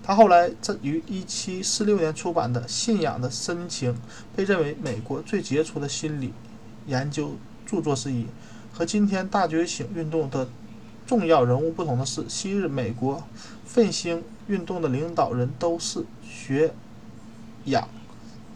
[0.03, 3.93] 他后来在于1746年出版的《信仰的深情》
[4.37, 6.33] 被认为美国最杰出的心理
[6.87, 8.27] 研究著作之一。
[8.73, 10.49] 和今天大觉醒运动的
[11.07, 13.23] 重要人物不同的是，昔日美国
[13.65, 16.75] 奋兴运动的领导人都是学
[17.67, 17.89] 养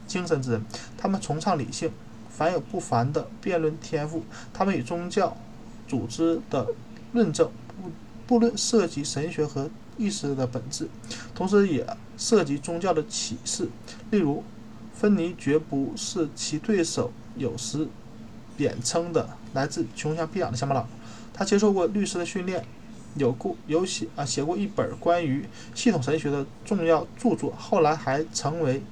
[0.07, 0.65] 精神之人，
[0.97, 1.91] 他们崇尚理性，
[2.29, 4.25] 凡有不凡的辩论天赋。
[4.53, 5.37] 他们与宗教
[5.87, 6.67] 组织的
[7.13, 7.91] 论证不
[8.27, 10.89] 不论涉及神学和意识的本质，
[11.35, 11.87] 同时也
[12.17, 13.69] 涉及宗教的启示。
[14.11, 14.43] 例如，
[14.95, 17.87] 芬尼绝不是其对手，有时
[18.59, 19.27] 贬称的。
[19.55, 20.85] 来自穷乡僻壤的乡巴佬，
[21.33, 22.63] 他接受过律师的训练，
[23.15, 28.83] 有过有写啊写过一本关于系统神学的重要著作，后来还成为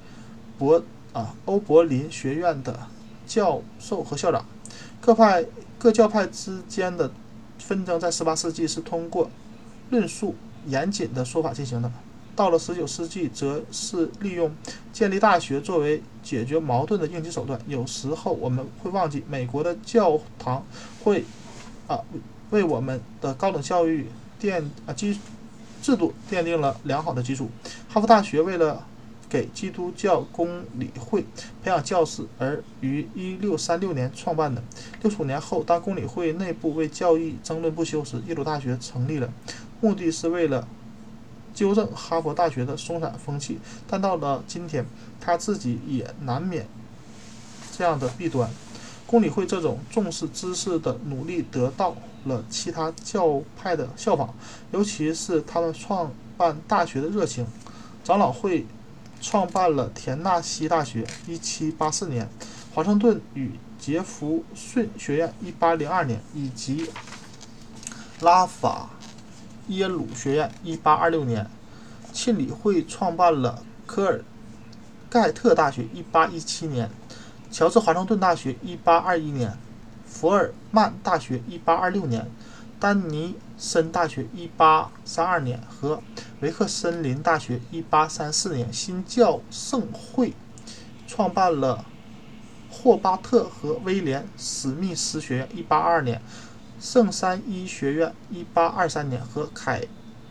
[0.57, 2.87] 博啊欧柏林学院的
[3.27, 4.43] 教授和校长。
[4.99, 5.45] 各派
[5.77, 7.11] 各教派之间的
[7.59, 9.29] 纷争在18世纪是通过
[9.91, 11.91] 论述严谨的说法进行的。
[12.37, 14.55] 到了19世纪，则是利用
[14.93, 17.59] 建立大学作为解决矛盾的应急手段。
[17.67, 20.63] 有时候我们会忘记，美国的教堂
[21.03, 21.25] 会
[21.87, 21.99] 啊
[22.51, 24.05] 为我们的高等教育
[24.39, 25.19] 奠啊基
[25.81, 27.49] 制度奠定了良好的基础。
[27.89, 28.85] 哈佛大学为了
[29.27, 31.25] 给基督教公理会
[31.63, 34.61] 培养教师，而于1636年创办的。
[35.01, 39.27] 65年后，当公理会内部为教义争论不休时，耶鲁大学成立了，
[39.81, 40.67] 目的是为了。
[41.57, 44.85] 纠正哈佛大学的松散风气，但到了今天，
[45.19, 46.67] 他自己也难免
[47.75, 48.47] 这样的弊端。
[49.07, 54.29] 公理会这种重视知识的努力得到了其他教派的效仿，
[54.71, 57.47] 尤其是他们创办大学的热情。
[58.03, 58.67] 长老会
[59.19, 62.27] 创办了田纳西大学，1784年；
[62.71, 66.91] 华盛顿与杰弗逊学院，1802年；以及
[68.21, 68.91] 拉法。
[69.67, 71.45] 耶鲁学院，1826年；
[72.13, 74.23] 沁理会创办了科尔
[75.09, 76.87] 盖特大学，1817年；
[77.51, 79.51] 乔治华盛顿大学，1821年；
[80.05, 82.21] 福尔曼大学，1826年；
[82.79, 86.01] 丹尼森大学，1832年；和
[86.39, 88.71] 维克森林大学，1834年。
[88.71, 90.33] 新教圣会
[91.05, 91.83] 创办了
[92.69, 96.21] 霍巴特和威廉史密斯学院，1822年。
[96.79, 99.83] 圣三一学院一八二三年和凯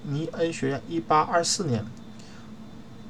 [0.04, 1.84] 尼恩学院一八二四年，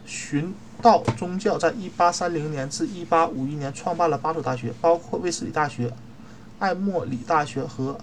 [0.06, 5.92] 寻道宗教在一八三零年至一八五一年创办了八所大学，包括卫斯理大学、
[6.58, 7.98] 艾默里大学和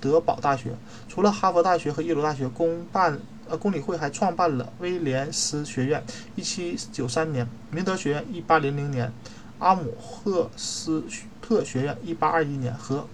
[0.00, 0.76] 德堡大学。
[1.08, 6.04] 除了哈佛大学和耶鲁大学，公办呃公理会还创办了威廉斯学院
[6.36, 9.12] 一七九三年、明德学院一八零零年、
[9.58, 11.02] 阿姆赫斯
[11.42, 13.08] 特学院一八二一年和。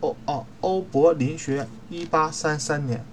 [0.00, 3.04] 欧哦，欧柏林学院，一八三三年。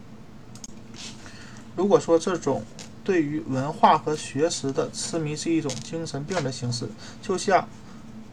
[1.76, 2.64] 如果说这种
[3.04, 6.88] 对于文化和学识的痴迷是一种精神病的形式，
[7.22, 7.68] 就像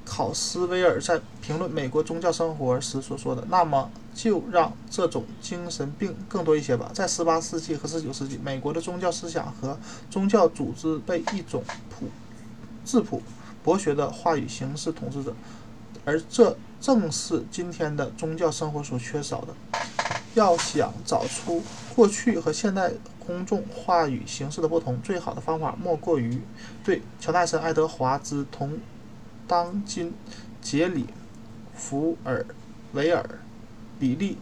[0.05, 6.91] 考斯威尔在评论美国宗教生活时所说的，那么就让这种精神病更多一些吧。
[6.93, 9.79] 在18世纪和19世纪，美国的宗教思想和
[10.11, 12.07] 宗教组织被一种普
[12.85, 13.23] 质朴、
[13.63, 15.35] 博学的话语形式统治着，
[16.11, 16.57] 而这。
[16.81, 19.49] 正是今天的宗教生活所缺少的。
[20.33, 21.63] 要想找出
[21.95, 26.41] 过去和现代公众话语形式的不同，最好的方法莫过于
[26.83, 28.79] 对乔纳森、爱德华兹同
[29.47, 30.15] 当今
[30.63, 31.05] 杰里、
[31.75, 32.47] 福尔
[32.95, 33.29] 维尔、
[33.99, 34.39] 比利、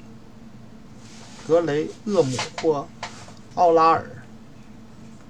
[1.45, 2.87] 格雷厄姆或
[3.57, 4.23] 奥拉尔、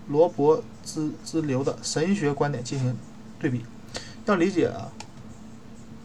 [0.09, 2.94] 罗伯兹之流的神学观点进行
[3.40, 3.64] 对比。
[4.27, 4.92] 要理解啊。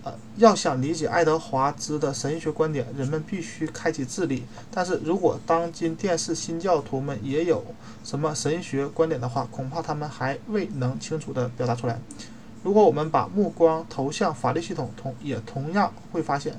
[0.03, 4.43] 呃，要想理解爱德华兹的神学观点，人们必须开启智力。
[4.69, 7.63] 但是如果当今电视新教徒们也有
[8.03, 11.97] 什么神学观点的话，恐怕他们还未能清楚地表达出来。
[12.63, 16.53] 如果我们把目光投向法律系统，同也同样会发现，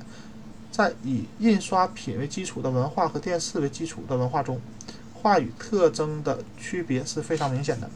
[0.71, 4.59] 在以印刷品为基础的文化和电视为基础的文化中，
[5.13, 7.87] 话语特征的区别是非常明显的。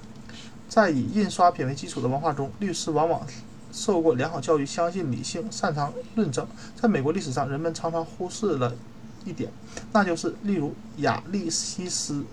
[0.68, 3.26] 在以印刷品为基础的文化中，律师往往。
[3.72, 6.48] 受过良好教育，相信理性，擅长论证。
[6.76, 8.76] 在美国历史上，人们常常忽视了
[9.26, 9.52] 一点，
[9.92, 12.14] 那就是，例如亚历西斯·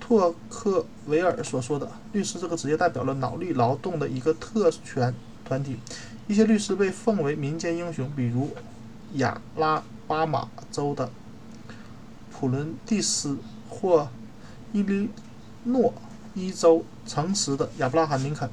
[0.00, 5.78] 托克维尔所说的，律师这个职业代表了脑力劳动的一个特权团体。
[6.26, 8.50] 一些律师被奉为民间英雄，比如
[9.14, 11.10] 亚拉巴马州的
[12.32, 14.08] 普伦蒂斯或
[14.72, 15.10] 伊利
[15.64, 15.92] 诺
[16.34, 18.48] 伊州诚实的亚伯拉罕·林肯。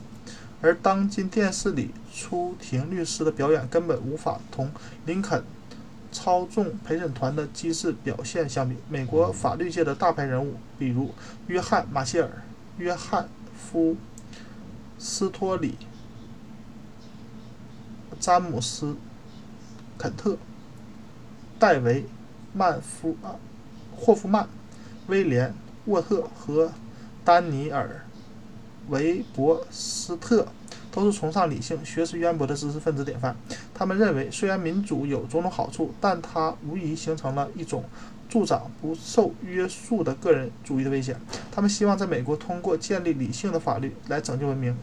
[0.61, 4.71] 而当今电视里出庭律师的表演根本无法同
[5.05, 5.43] 林肯
[6.11, 8.75] 操纵陪审团的机智表现相比。
[8.89, 11.13] 美国法律界的大牌人物，比如
[11.47, 12.29] 约翰·马歇尔、
[12.77, 13.91] 约翰夫·
[14.97, 15.77] 斯托里、
[18.19, 18.85] 詹姆斯·
[19.97, 20.37] 肯特、
[21.59, 22.03] 戴维·
[22.53, 23.35] 曼夫啊、
[23.95, 24.47] 霍夫曼、
[25.07, 25.49] 威廉·
[25.85, 26.71] 沃特和
[27.23, 28.05] 丹尼尔。
[28.89, 30.47] 韦伯斯特
[30.91, 33.35] 都是崇尚理性、学识渊博的知识分子典范。
[33.73, 37.83] 他们认为，虽然民主有种种好处，但它无疑形成了一种
[38.29, 41.19] 助长不受约束的个人主义的危险。
[41.51, 44.75] 他们希望在美国通过建立理性的法律来拯救文明。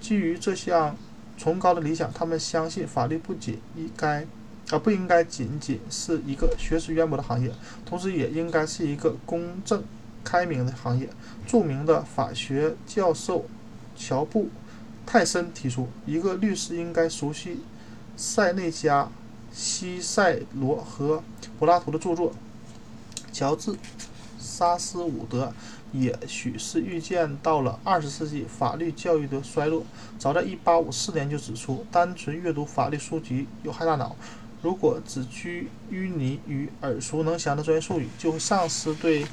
[0.00, 0.94] 基于这项
[1.38, 4.26] 崇高的理想，他们相信法律不仅应该，
[4.70, 7.50] 而不应该仅仅是一个学识渊博的行业，
[7.86, 9.82] 同时也应该是一个公正。
[10.24, 11.08] 开明的行业，
[11.46, 13.44] 著名的法学教授
[13.94, 14.44] 乔布·
[15.06, 17.60] 泰森提出，一个律师应该熟悉
[18.16, 19.08] 塞内加、
[19.52, 21.22] 西塞罗和
[21.58, 22.32] 柏拉图的著作。
[23.32, 23.72] 乔治·
[24.38, 25.52] 沙斯伍德
[25.92, 29.84] 也许是预见到了二十世纪法律教育的衰落，
[30.18, 34.16] 早在1854年就指出，单纯阅读法律书籍有害大脑。
[34.62, 39.26] 如果只拘泥于耳熟能详的专业术语，就会丧失对。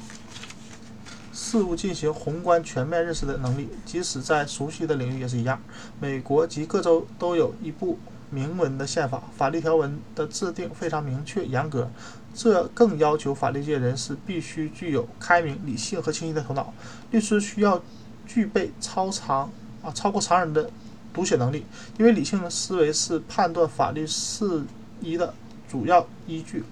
[1.42, 5.60] 事物进行宏观全面认识的能力，即使在熟悉的领域也是一样。
[5.98, 7.98] 美国及各州都有一部
[8.30, 11.90] 明文的宪法，法律条文的制定非常明确严格，
[12.32, 16.72] 这更要求法律界人士必须具有开明、理性和清晰的头脑。
[17.10, 17.82] 律师需要
[18.24, 19.50] 具备超常
[19.82, 20.70] 啊超过常人的
[21.12, 21.66] 读写能力，
[21.98, 24.62] 因为理性的思维是判断法律事
[25.00, 25.34] 宜的
[25.68, 26.62] 主要依据。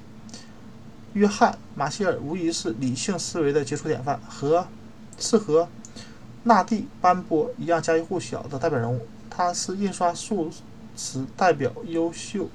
[1.14, 4.66] 约翰·马歇尔无疑是理性思维的杰出典范，和
[5.18, 5.68] 是和
[6.44, 9.00] 纳蒂·班波一样家喻户晓的代表人物。
[9.28, 10.50] 他是印刷术
[10.96, 12.48] 时代表优秀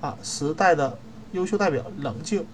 [0.00, 0.98] 啊时代的
[1.32, 2.44] 优秀代表，冷静、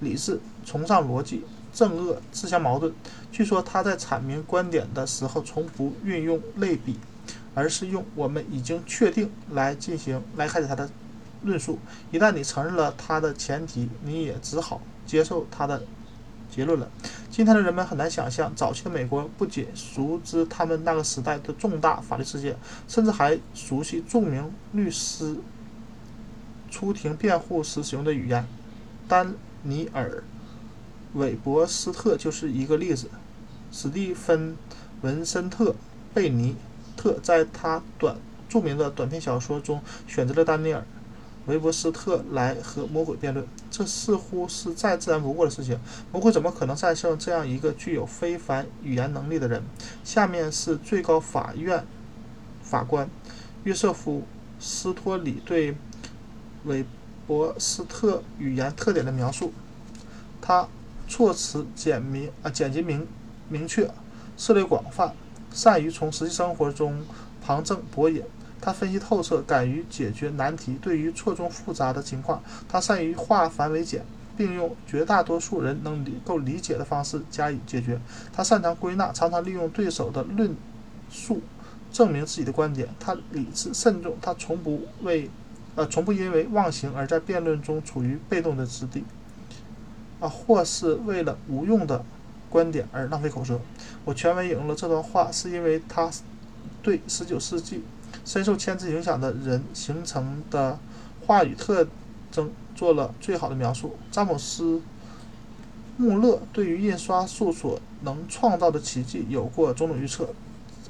[0.00, 2.92] 理智、崇尚逻辑、正恶自相矛盾。
[3.32, 6.98] 据说他在阐明观点的时候，从不运用类比，
[7.54, 10.88] 而是用“我们已经确定”来进行来开始他的。
[11.44, 11.78] 论述
[12.10, 15.82] 一旦你承认了他的前提，你也只好接受他的
[16.50, 16.88] 结论了。
[17.30, 22.56] 今天的人们很难想象，早期的美国不仅熟知他们那个时代的重大法律事件，
[22.88, 25.36] 甚至还熟悉著名律师
[26.70, 28.46] 出庭辩护时使用的语言。
[29.06, 30.22] 丹尼尔·
[31.18, 33.08] 韦伯斯特就是一个例子。
[33.70, 34.52] 史蒂芬·
[35.02, 35.70] 文森特·
[36.14, 36.54] 贝尼
[36.96, 38.16] 特在他短
[38.48, 40.84] 著名的短篇小说中选择了丹尼尔。
[41.46, 45.78] 韦伯斯特来和魔鬼辩论，这似乎是再自然不过的事情。
[46.10, 49.62] 魔鬼怎么可能战胜这样一个具有非凡语言能力的人？
[50.02, 51.84] 下面是最高法院
[52.62, 53.08] 法官
[53.64, 54.20] 约瑟夫·
[54.58, 55.76] 斯托里对
[56.64, 56.84] 韦
[57.26, 59.52] 伯斯特语言特点的描述：
[60.40, 60.66] 他
[61.06, 63.06] 措辞简明啊，简洁明
[63.50, 63.90] 明确，
[64.38, 65.14] 涉猎广泛，
[65.52, 67.04] 善于从实际生活中
[67.44, 68.22] 旁证博引。
[68.64, 70.78] 他分析透彻，敢于解决难题。
[70.80, 74.02] 对于错综复杂的情况，他善于化繁为简，
[74.38, 78.00] 并用绝大多数人能够理解的方式加以解决。
[78.32, 80.56] 他擅长归纳，常常利用对手的论
[81.10, 81.42] 述
[81.92, 82.88] 证明自己的观点。
[82.98, 85.28] 他理智慎重，他从不为，
[85.74, 89.04] 呃，从不因为忘形而在辩论中处于被动的之地，
[90.20, 92.02] 啊，或是为了无用的
[92.48, 93.60] 观点而浪费口舌。
[94.06, 96.10] 我全文引用了这段话，是因为他
[96.82, 97.82] 对十九世纪。
[98.24, 100.78] 深受签字影响的人形成的
[101.26, 101.86] 话语特
[102.30, 103.96] 征做了最好的描述。
[104.10, 104.76] 詹姆斯·
[105.96, 110.28] 穆勒对于印刷术所能创造的奇迹有过种种预测，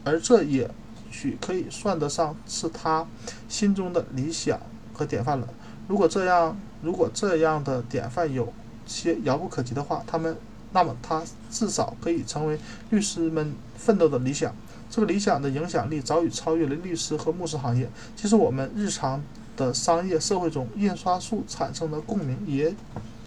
[0.02, 0.70] 而这也
[1.10, 3.06] 许可以算得上是他
[3.48, 4.58] 心中的理想
[4.92, 5.48] 和典范了。
[5.87, 8.52] 如果这样，如果这样的典范有
[8.87, 10.34] 些遥不可及的话，他们，
[10.72, 12.58] 那么他至少可以成为
[12.88, 14.54] 律师们奋斗的理想。
[14.94, 17.90] 这个理想的影响力早已超越了律师和牧师行业。
[18.14, 19.21] 其实，我们日常
[19.56, 22.73] 的商业社会中，印刷术产生的共鸣也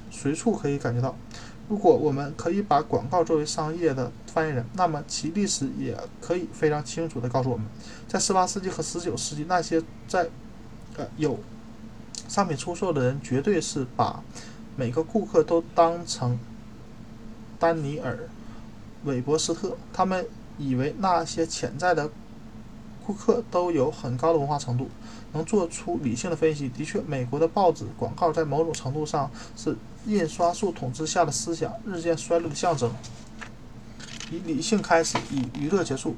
[0.09, 1.13] 随处可以感觉到。
[1.67, 7.67] 如果我们可以把广告作为商业的发言人，那么其历史也可以非常清楚地告诉我们，
[8.07, 10.29] 在18世纪和19世纪，那些在
[10.95, 11.37] 呃有
[12.29, 14.23] 商品出售的人，绝对是把
[14.77, 16.39] 每个顾客都当成
[17.59, 18.13] 丹尼尔·
[19.03, 20.25] 韦伯斯特，他们。
[20.57, 22.09] 以为那些潜在的
[23.05, 24.89] 顾客都有很高的文化程度，
[25.33, 26.67] 能做出理性的分析。
[26.69, 32.91] 的确，美国的报纸广告在某种程度上是印刷术统治下的思想日渐衰落的象征。
[34.29, 36.15] 以理性开始，以娱乐结束。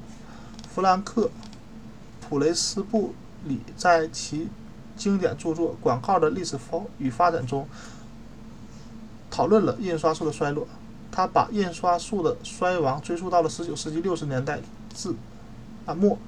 [0.74, 1.26] 弗兰克·
[2.20, 3.14] 普雷斯布
[3.44, 4.48] 里在其
[4.96, 6.58] 经典著作《广告的历史
[6.98, 7.68] 与发展》中
[9.30, 10.66] 讨论了印刷术的衰落。
[11.12, 14.60] 他把印刷术的衰亡追溯到了19世纪60年代
[14.94, 15.14] 至
[15.86, 16.18] 啊末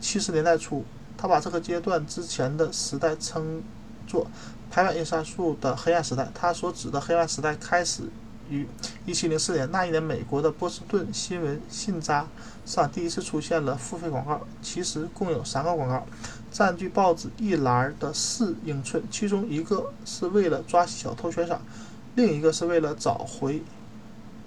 [0.00, 0.84] 70年代初。
[1.16, 3.62] 他把这个阶段之前的时代称
[4.08, 4.26] 作
[4.70, 6.28] 排版印刷术的黑暗时代。
[6.34, 8.02] 他所指的黑暗时代开始
[8.50, 8.66] 于
[9.06, 12.26] 1704年，那一年，美国的波士顿新闻信札
[12.66, 14.40] 上第一次出现了付费广告。
[14.60, 16.04] 其实共有三个广告，
[16.50, 21.62] 占据报纸一栏的四英寸，其中一个是为了抓小偷悬赏，
[22.16, 23.62] 另一个是为了找回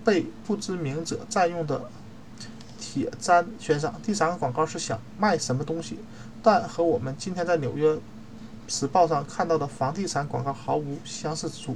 [0.06, 1.90] 被不知名者占用的
[2.80, 5.98] 铁砧悬赏，第三个广告是想卖什么东西。
[6.44, 7.98] 但和我们今天在《纽约
[8.68, 11.76] 时报》上看到的房地产广告毫无相似之处。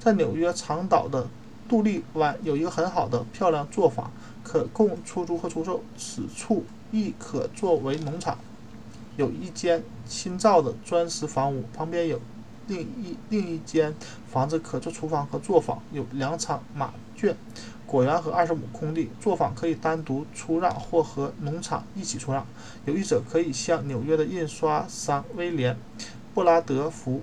[0.00, 1.28] 在纽约长岛的
[1.68, 4.10] 杜立湾有一个很好的漂亮作坊，
[4.42, 5.84] 可供出租和出售。
[5.96, 8.36] 此处亦可作为农场。
[9.16, 12.20] 有一间新造的砖石房屋，旁边有
[12.66, 13.94] 另一另一间
[14.32, 15.82] 房子可做厨房和作坊。
[15.92, 17.36] 有两场马圈。
[17.84, 22.46] 果园和二十亩空地，作坊可以单独出让或和农场一起出让。
[22.86, 25.74] 有意者可以向纽约的印刷商威廉·
[26.32, 27.20] 布拉德福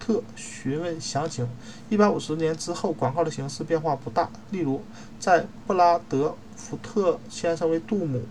[0.00, 1.46] 特询问详情。
[1.90, 4.30] 一百五十年之后，广告的形式变化不大。
[4.50, 4.80] 例如，
[5.20, 8.22] 在布拉德福特先生为杜姆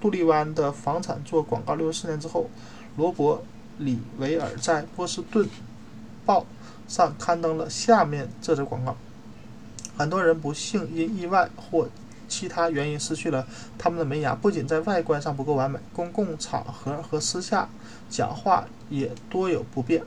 [0.00, 2.50] 杜立湾的房产做广告六十四年之后，
[2.96, 3.38] 罗伯·
[3.78, 5.48] 里维尔在波士顿
[6.26, 6.44] 报
[6.88, 8.96] 上刊登了下面这则广告。
[9.96, 11.88] 很多人不幸因意外或
[12.26, 13.46] 其他原因失去了
[13.78, 17.68] 他们的门牙，不仅在外观上不够完美，公共场合和私下
[18.10, 20.04] 讲话也多有不便。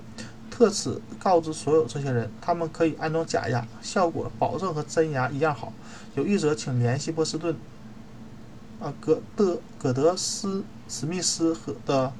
[0.50, 5.74] 特此告知所有这些人，他们可以安装假牙，效果保证和真牙一样好。
[6.14, 7.56] 有意者请联系波士顿，
[8.80, 12.14] 啊，葛德葛德斯史密斯和的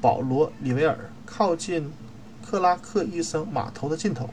[0.00, 1.90] 保罗里维尔，靠近
[2.56, 4.30] 克拉克医生码头的尽头。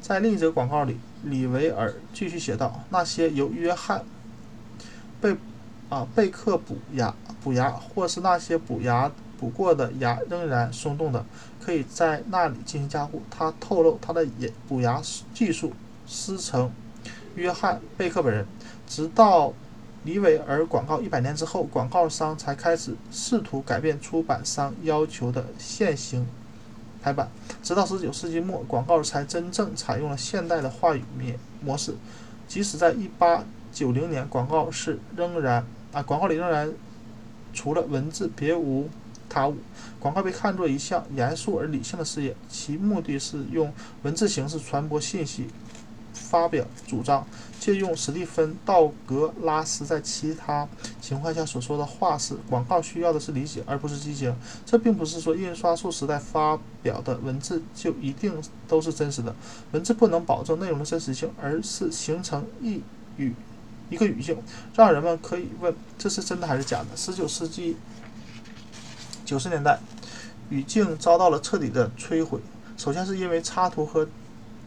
[0.00, 0.96] 在另一则广告里。
[1.24, 4.04] 里维尔继续写道：“那些由约翰
[5.20, 5.36] 贝
[5.88, 7.12] 啊贝克补牙
[7.42, 11.26] 补牙，或是那些补牙补过的牙仍然松动的，
[11.60, 14.24] 可以在那里进行加固。”他透露他的
[14.68, 15.02] 补牙
[15.34, 15.72] 技术
[16.06, 16.70] 师承
[17.34, 18.46] 约翰贝克本人。
[18.86, 19.52] 直到
[20.04, 26.24] 里维尔广告一百年之后，广告商才开始试图改变出版商要求的现行。
[27.08, 27.30] 排版，
[27.62, 31.32] 直到十九世纪末，广告才真正采用了现代的话语模
[31.62, 31.94] 模式。
[32.46, 36.70] 即使在一八九零年，广告是仍然啊，广告里仍然
[37.54, 38.88] 除了文字别无
[39.28, 39.56] 他物。
[39.98, 45.48] 广告被看作一项严肃而理性的事业，其目的是用文字形式传播信息。
[46.28, 47.26] 发表主张，
[47.58, 50.68] 借用史蒂芬·道格拉斯在其他
[51.00, 54.34] 情况下所说的话是：广告需要的是理解，而不是激情。
[54.66, 59.34] 这并不是说印刷术时代发表的文字就一定都是真实的，
[59.72, 62.82] 文字不能保证内容的真实性，而是形成一
[63.16, 63.34] 语
[63.88, 64.36] 一个语境，
[64.74, 66.94] 让人们可以问这是真的还是假的。
[66.94, 67.78] 十九世纪
[69.24, 69.80] 九十年代，
[70.50, 72.38] 语境遭到了彻底的摧毁，
[72.76, 74.06] 首先是因为插图和。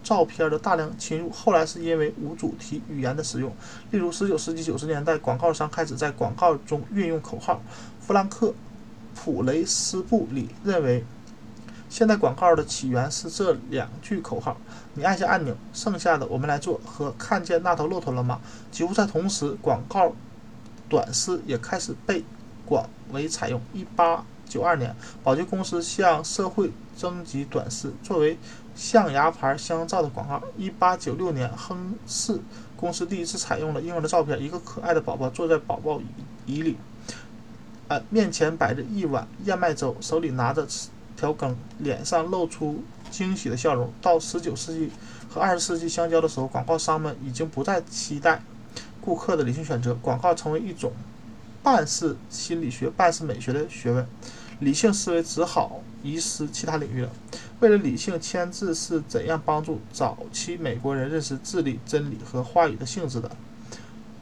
[0.03, 3.53] 照片的大量侵入，后来是因为无主题语言的使用。
[3.91, 7.61] 例如，19世纪90年代，广告商开始在广告中运用口号。
[7.99, 8.47] 弗兰克·
[9.15, 11.05] 普雷斯布里认为，
[11.87, 14.57] 现代广告的起源是这两句口号
[14.95, 18.41] ：“你按下按钮，剩下的我们来做。”和“看见那头骆驼了吗？”
[18.71, 20.13] 几乎在同时，广告
[20.89, 22.23] 短诗也开始被
[22.65, 23.61] 广为采用。
[23.75, 28.37] 1892年，宝洁公司向社会征集短诗，作为。
[28.75, 30.41] 象牙牌香皂的广告。
[30.57, 32.39] 一八九六年，亨氏
[32.75, 36.01] 公司第一次采用了婴儿的照片，一个可爱的宝宝坐在宝宝
[36.45, 36.77] 椅里，
[37.87, 40.67] 呃，面前摆着一碗燕麦粥，手里拿着
[41.15, 43.91] 条羹，脸上露出惊喜的笑容。
[44.01, 44.89] 到十九世纪
[45.29, 48.41] 和二十世纪相交的时候，广告商们已经不再期待
[48.99, 50.91] 顾客的理性选择，广告成为一种
[51.61, 54.07] 半是心理学、半是美学的学问，
[54.61, 57.09] 理性思维只好遗失其他领域了。
[57.59, 63.29] 为了理性，签字是怎样帮助早期美国人认识智力、真理和话语的性质的？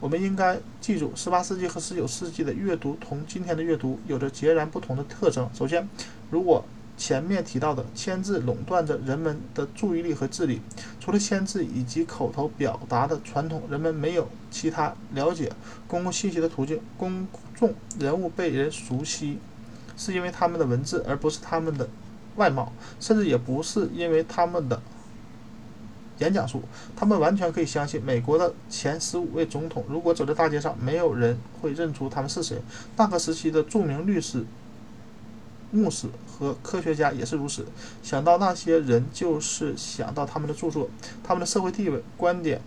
[0.00, 5.46] 我们应该记住十八世纪和十九世纪的阅读同今天的阅读有着截然不同的特征。
[5.52, 5.86] 首先，
[6.30, 6.64] 如果
[6.96, 10.60] 前面提到的签字垄断着人们的注意力和智力，
[10.98, 15.52] 除了签字以及口头表达的传统，人们没有其他了解
[15.86, 16.80] 公共信息的途径。
[16.96, 19.38] 公众人物被人熟悉，
[20.00, 21.86] 是因为他们的文字，而不是他们的。
[22.36, 24.80] 外貌，甚至也不是因为他们的
[26.20, 26.62] 演讲术。
[26.96, 32.62] 他们完全可以相信，美国的前十五位总统如果走在大街上，没有人会认出他们是谁。
[32.96, 34.46] 那个时期的著名律师、
[35.72, 37.66] 牧师和科学家也是如此。
[38.00, 40.88] 想到那些人，就是想到他们的著作，
[41.24, 42.62] 他们的社会地位、观点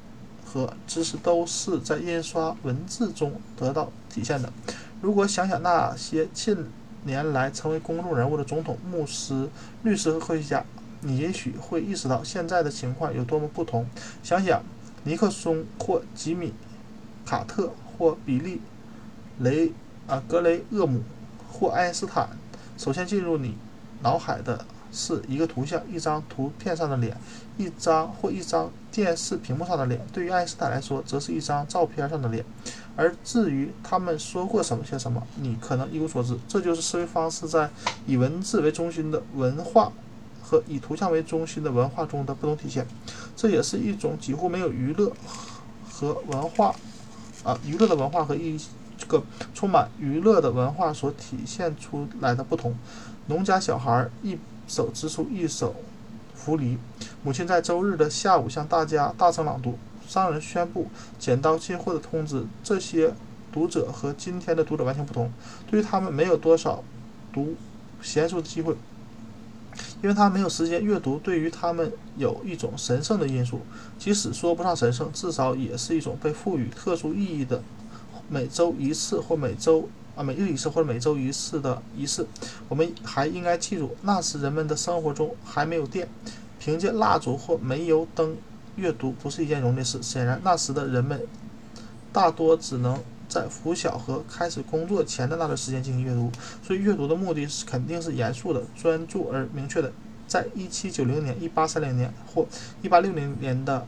[0.46, 4.52] 和知识都是在印刷文字中得到体现的。
[5.02, 6.68] 如果想想那些近
[7.06, 9.50] 年来成为公众人物的总统、牧师、
[9.84, 10.66] 律师和科学家，
[11.02, 13.86] 你也许会意识到现在的情况有多么不同。
[14.24, 14.62] 想想
[15.04, 16.54] 尼克松或吉米·
[17.30, 18.56] 卡特或比利·
[19.40, 19.72] 雷
[20.08, 21.02] 啊格雷厄姆
[21.52, 22.30] 或爱因斯坦，
[22.78, 23.56] 首先进入你
[24.02, 27.18] 脑海的是一个图像，一张图片上的脸，
[27.58, 30.00] 一张或一张电视屏幕上的脸。
[30.14, 32.46] 对于爱因斯坦来说，则是一张照片上的脸。
[32.96, 36.38] 而至于他们说过什么些什么，你可能一无所知。
[36.48, 37.70] 这就是思维方式在
[38.06, 39.92] 以文字为中心的文化
[40.44, 42.86] 和以图像为中心的文化中的不同体现。
[43.36, 45.12] 这也是一种几乎没有娱乐
[45.90, 46.76] 和文化
[47.44, 48.60] 啊娱乐的文化和一
[48.96, 49.24] 这个
[49.56, 52.76] 充满娱乐的文化所体现出来的不同。
[53.28, 54.38] 农家小孩一
[54.68, 55.76] 手织出一手
[56.36, 56.78] 扶犁，
[57.24, 59.80] 母亲在周日的下午向大家大声朗读。
[60.14, 60.86] 商人宣布
[61.18, 63.16] 剪刀进货的通知，这些
[63.52, 65.32] 读者和今天的读者完全不同。
[65.66, 66.84] 对于他们，没有多少
[67.34, 67.56] 读
[68.00, 68.76] 闲书的机会，
[70.04, 71.18] 因为他没有时间阅读。
[71.18, 73.62] 对于他们，有一种神圣的因素，
[73.98, 77.64] 即使说不上神圣，至少也是一种被赋予特殊意义的
[78.30, 82.28] 每周一次或每周啊每日一次或者每周一次的仪式。
[82.70, 86.08] 我们还应该记住，那时人们的生活中还没有电，
[86.60, 88.38] 凭借蜡烛或煤油灯。
[88.76, 90.02] 阅读不是一件容易的事。
[90.02, 91.22] 显然，那时的人们
[92.12, 99.92] 大多只能在拂晓和开始工作前的那段时间进行阅读，所以阅读的目的是肯定是严肃的、专注而明确的。
[100.28, 102.46] 在1790年、1830年或
[102.84, 103.86] 1860年的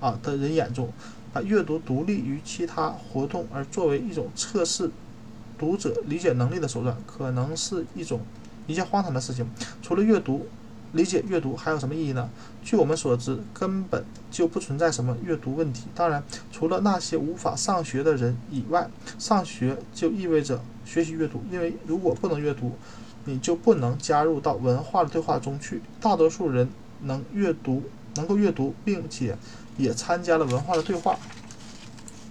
[0.00, 0.92] 啊的人眼中，
[1.32, 4.90] 把阅读独立于其他活动而作为一种测试
[5.58, 8.20] 读者理解能力的手段，可能是一种
[8.66, 9.48] 一件荒唐的事情。
[9.82, 10.46] 除了阅读。
[10.94, 12.30] 理解阅读还有什么意义呢？
[12.62, 15.86] 据我们所知，根本就不存在什么阅读问题。
[15.92, 16.22] 当然，
[16.52, 18.88] 除了那些无法上学的人以外，
[19.18, 21.42] 上学就意味着学习阅读。
[21.50, 22.76] 因为如果不能阅读，
[23.24, 25.82] 你就不能加入到文化的对话中去。
[26.00, 26.68] 大多数人
[27.02, 27.82] 能阅读，
[28.14, 29.36] 能够阅读，并且
[29.76, 31.18] 也参加了文化的对话。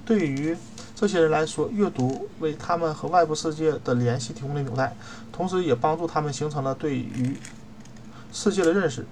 [0.06, 0.56] 对于
[0.96, 4.96] 这些人来说，阅读为他们和外部世界的联系提供了纽带，
[5.34, 7.36] 同时也帮助他们形成了对于。
[8.34, 9.06] 世界的认识，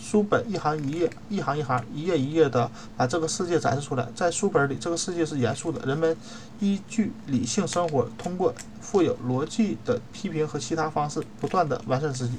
[0.00, 4.08] 书本一行一页，一行一行，一页一页的把这个世界展示出来。
[4.14, 5.84] 在书本里，这个世界是严肃的。
[5.84, 6.16] 人们
[6.60, 12.36] 依据理性生活，通过富有逻辑的批评和其他方式，不断的完善自己。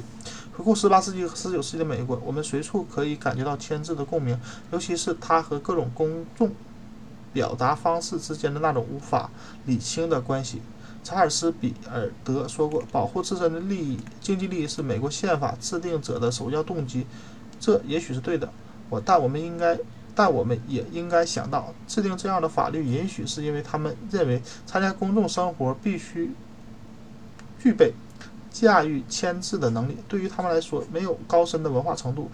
[0.55, 4.39] 回顾18世纪和19世纪的美国，我们随处可以感觉到签字的共鸣，
[4.71, 6.51] 尤其是它和各种公众
[7.33, 9.29] 表达方式之间的那种无法
[9.65, 10.61] 理清的关系。
[11.03, 17.05] 查尔斯·比尔德说过：“保护自身的利益、经济利益是美国宪法制定者的首要动机。”
[17.59, 18.49] 这也许是对的。
[18.89, 19.77] 我但我们应该，
[20.13, 26.31] 但我们也应该想到，制定这样的法律，也许是因为他们认为参加公众生活必须
[27.59, 27.93] 具备
[28.51, 29.97] 驾驭签字的能力。
[30.07, 32.29] 对于他们来说，没有高深的文化程度。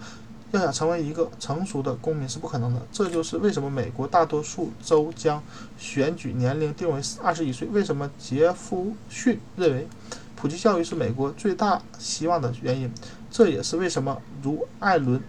[0.52, 5.42] 要想成为一个成熟的公民是不可能的，这就是为什么美国大多数州将
[5.76, 7.66] 选举年龄定为二十一岁。
[7.68, 9.88] 为什么杰夫逊认为
[10.36, 12.90] 普及教育是美国最大希望的原因？
[13.28, 15.18] 这也是为什么如艾伦·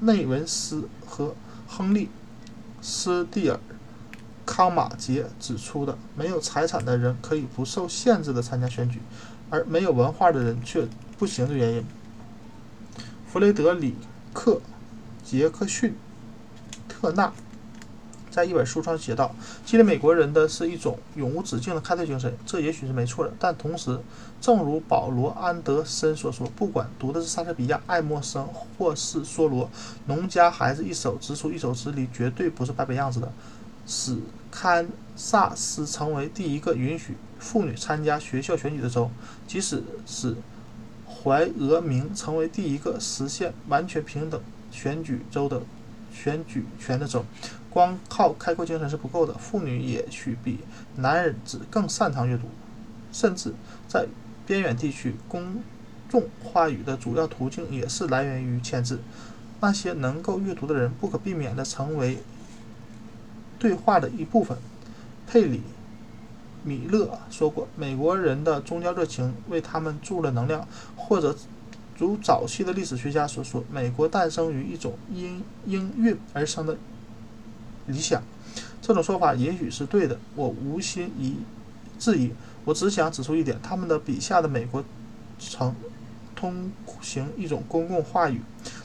[0.00, 1.34] 内文斯和
[1.68, 2.06] 亨利·
[2.80, 3.56] 斯蒂尔·
[4.46, 9.00] 康马杰指出的：没有财产的人可以不受限制地参加选举，
[9.50, 10.88] 而没有文化的人却
[11.18, 11.84] 不行的原因。
[13.26, 13.94] 弗雷德里。
[14.36, 14.60] 克
[15.24, 15.96] 杰克逊
[16.86, 17.32] 特纳
[18.30, 19.34] 在一本书上写道
[19.64, 23.98] ：“激励美国人的是一种永无止境的开拓精神。”这也许是没错的，但同时，
[24.38, 29.70] 正如保罗·安德森所说：“不管读的是莎士比亚、爱默生或是梭罗，
[30.04, 33.32] 农家孩子一手织出一手织里，绝对不是摆摆样子的。”
[33.86, 34.18] 使
[34.50, 39.10] 堪萨斯成为第一个允许妇女参加学校选举的州，
[39.48, 40.36] 即使是。
[41.26, 45.60] 怀俄明成为第一个实现完全平等选举州的
[46.14, 47.24] 选举权的州。
[47.68, 50.60] 光靠开阔精神是不够的，妇女也许比
[50.94, 52.44] 男子更擅长阅读。
[53.10, 53.52] 甚至
[53.88, 54.06] 在
[54.46, 55.56] 边远地区，公
[56.08, 59.00] 众话语的主要途径也是来源于签字。
[59.60, 62.18] 那些能够阅读的人，不可避免地成为
[63.58, 64.56] 对话的一部分。
[65.26, 65.60] 佩里。
[66.66, 71.36] 米勒说过：“美国人的宗教热情为他们注入了能量，或者
[71.96, 76.76] 如早期的历史学家所说，美国诞生于一种因应运而生的
[77.86, 78.20] 理想。
[78.82, 81.36] 这种说法也许是对的，我无心疑
[82.00, 82.32] 质疑。
[82.64, 84.82] 我只想指出一点：他们的笔下的美国
[85.38, 85.72] 曾
[86.34, 88.40] 通行一种公共话语，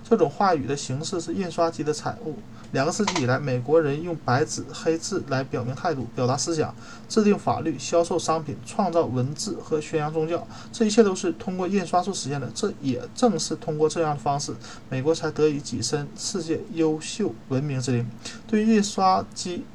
[0.08, 2.38] 这种话语的形式是印刷机的产物。
[2.72, 6.74] 两个世纪以来，美国人用白纸黑字来表明态度、表达思想、
[7.10, 12.50] 制定法律、销售商品、创造文字和宣扬宗教，这一切都是通过印刷术实现的。
[12.56, 14.56] 这也正是通过这样的方式，
[14.90, 18.08] 美国才得以跻身世界优秀文明之林。
[18.48, 19.66] 对于印刷机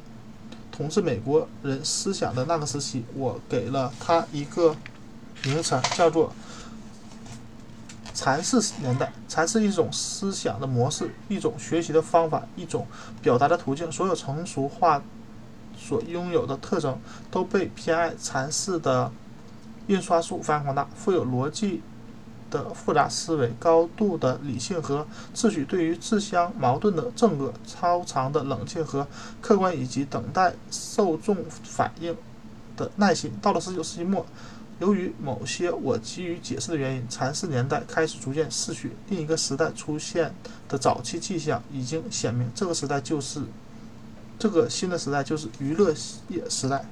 [0.73, 4.75] 统治美国人思想的那个时期，我给了它一个
[5.45, 6.33] 名称，叫做。
[8.17, 12.87] 禅式年代，禅是一种思想的模式，一种学习的方法，一种
[13.21, 13.93] 表达的途径。
[13.93, 15.03] 所有成熟化
[15.77, 16.99] 所拥有的特征
[17.31, 19.13] 都被偏爱禅式的
[19.89, 20.89] 印刷术发扬光大。
[20.97, 21.83] 富有逻辑
[22.51, 29.07] 的复杂思维，高度的理性和秩序，对于自相矛盾的正恶，超长的冷静和
[29.43, 32.17] 客观，以及等待受众反应
[32.79, 33.31] 的耐心。
[33.43, 34.25] 到了十九世纪末。
[34.79, 38.93] 由于某些我急于解释的原因，禅寺年代开始逐渐逝去。
[39.09, 40.35] 另一个时代出现
[40.69, 43.41] 的早期迹象已经显明，这个时代就是
[44.39, 45.95] 这个新的时代，就是娱乐
[46.29, 46.85] 业时代。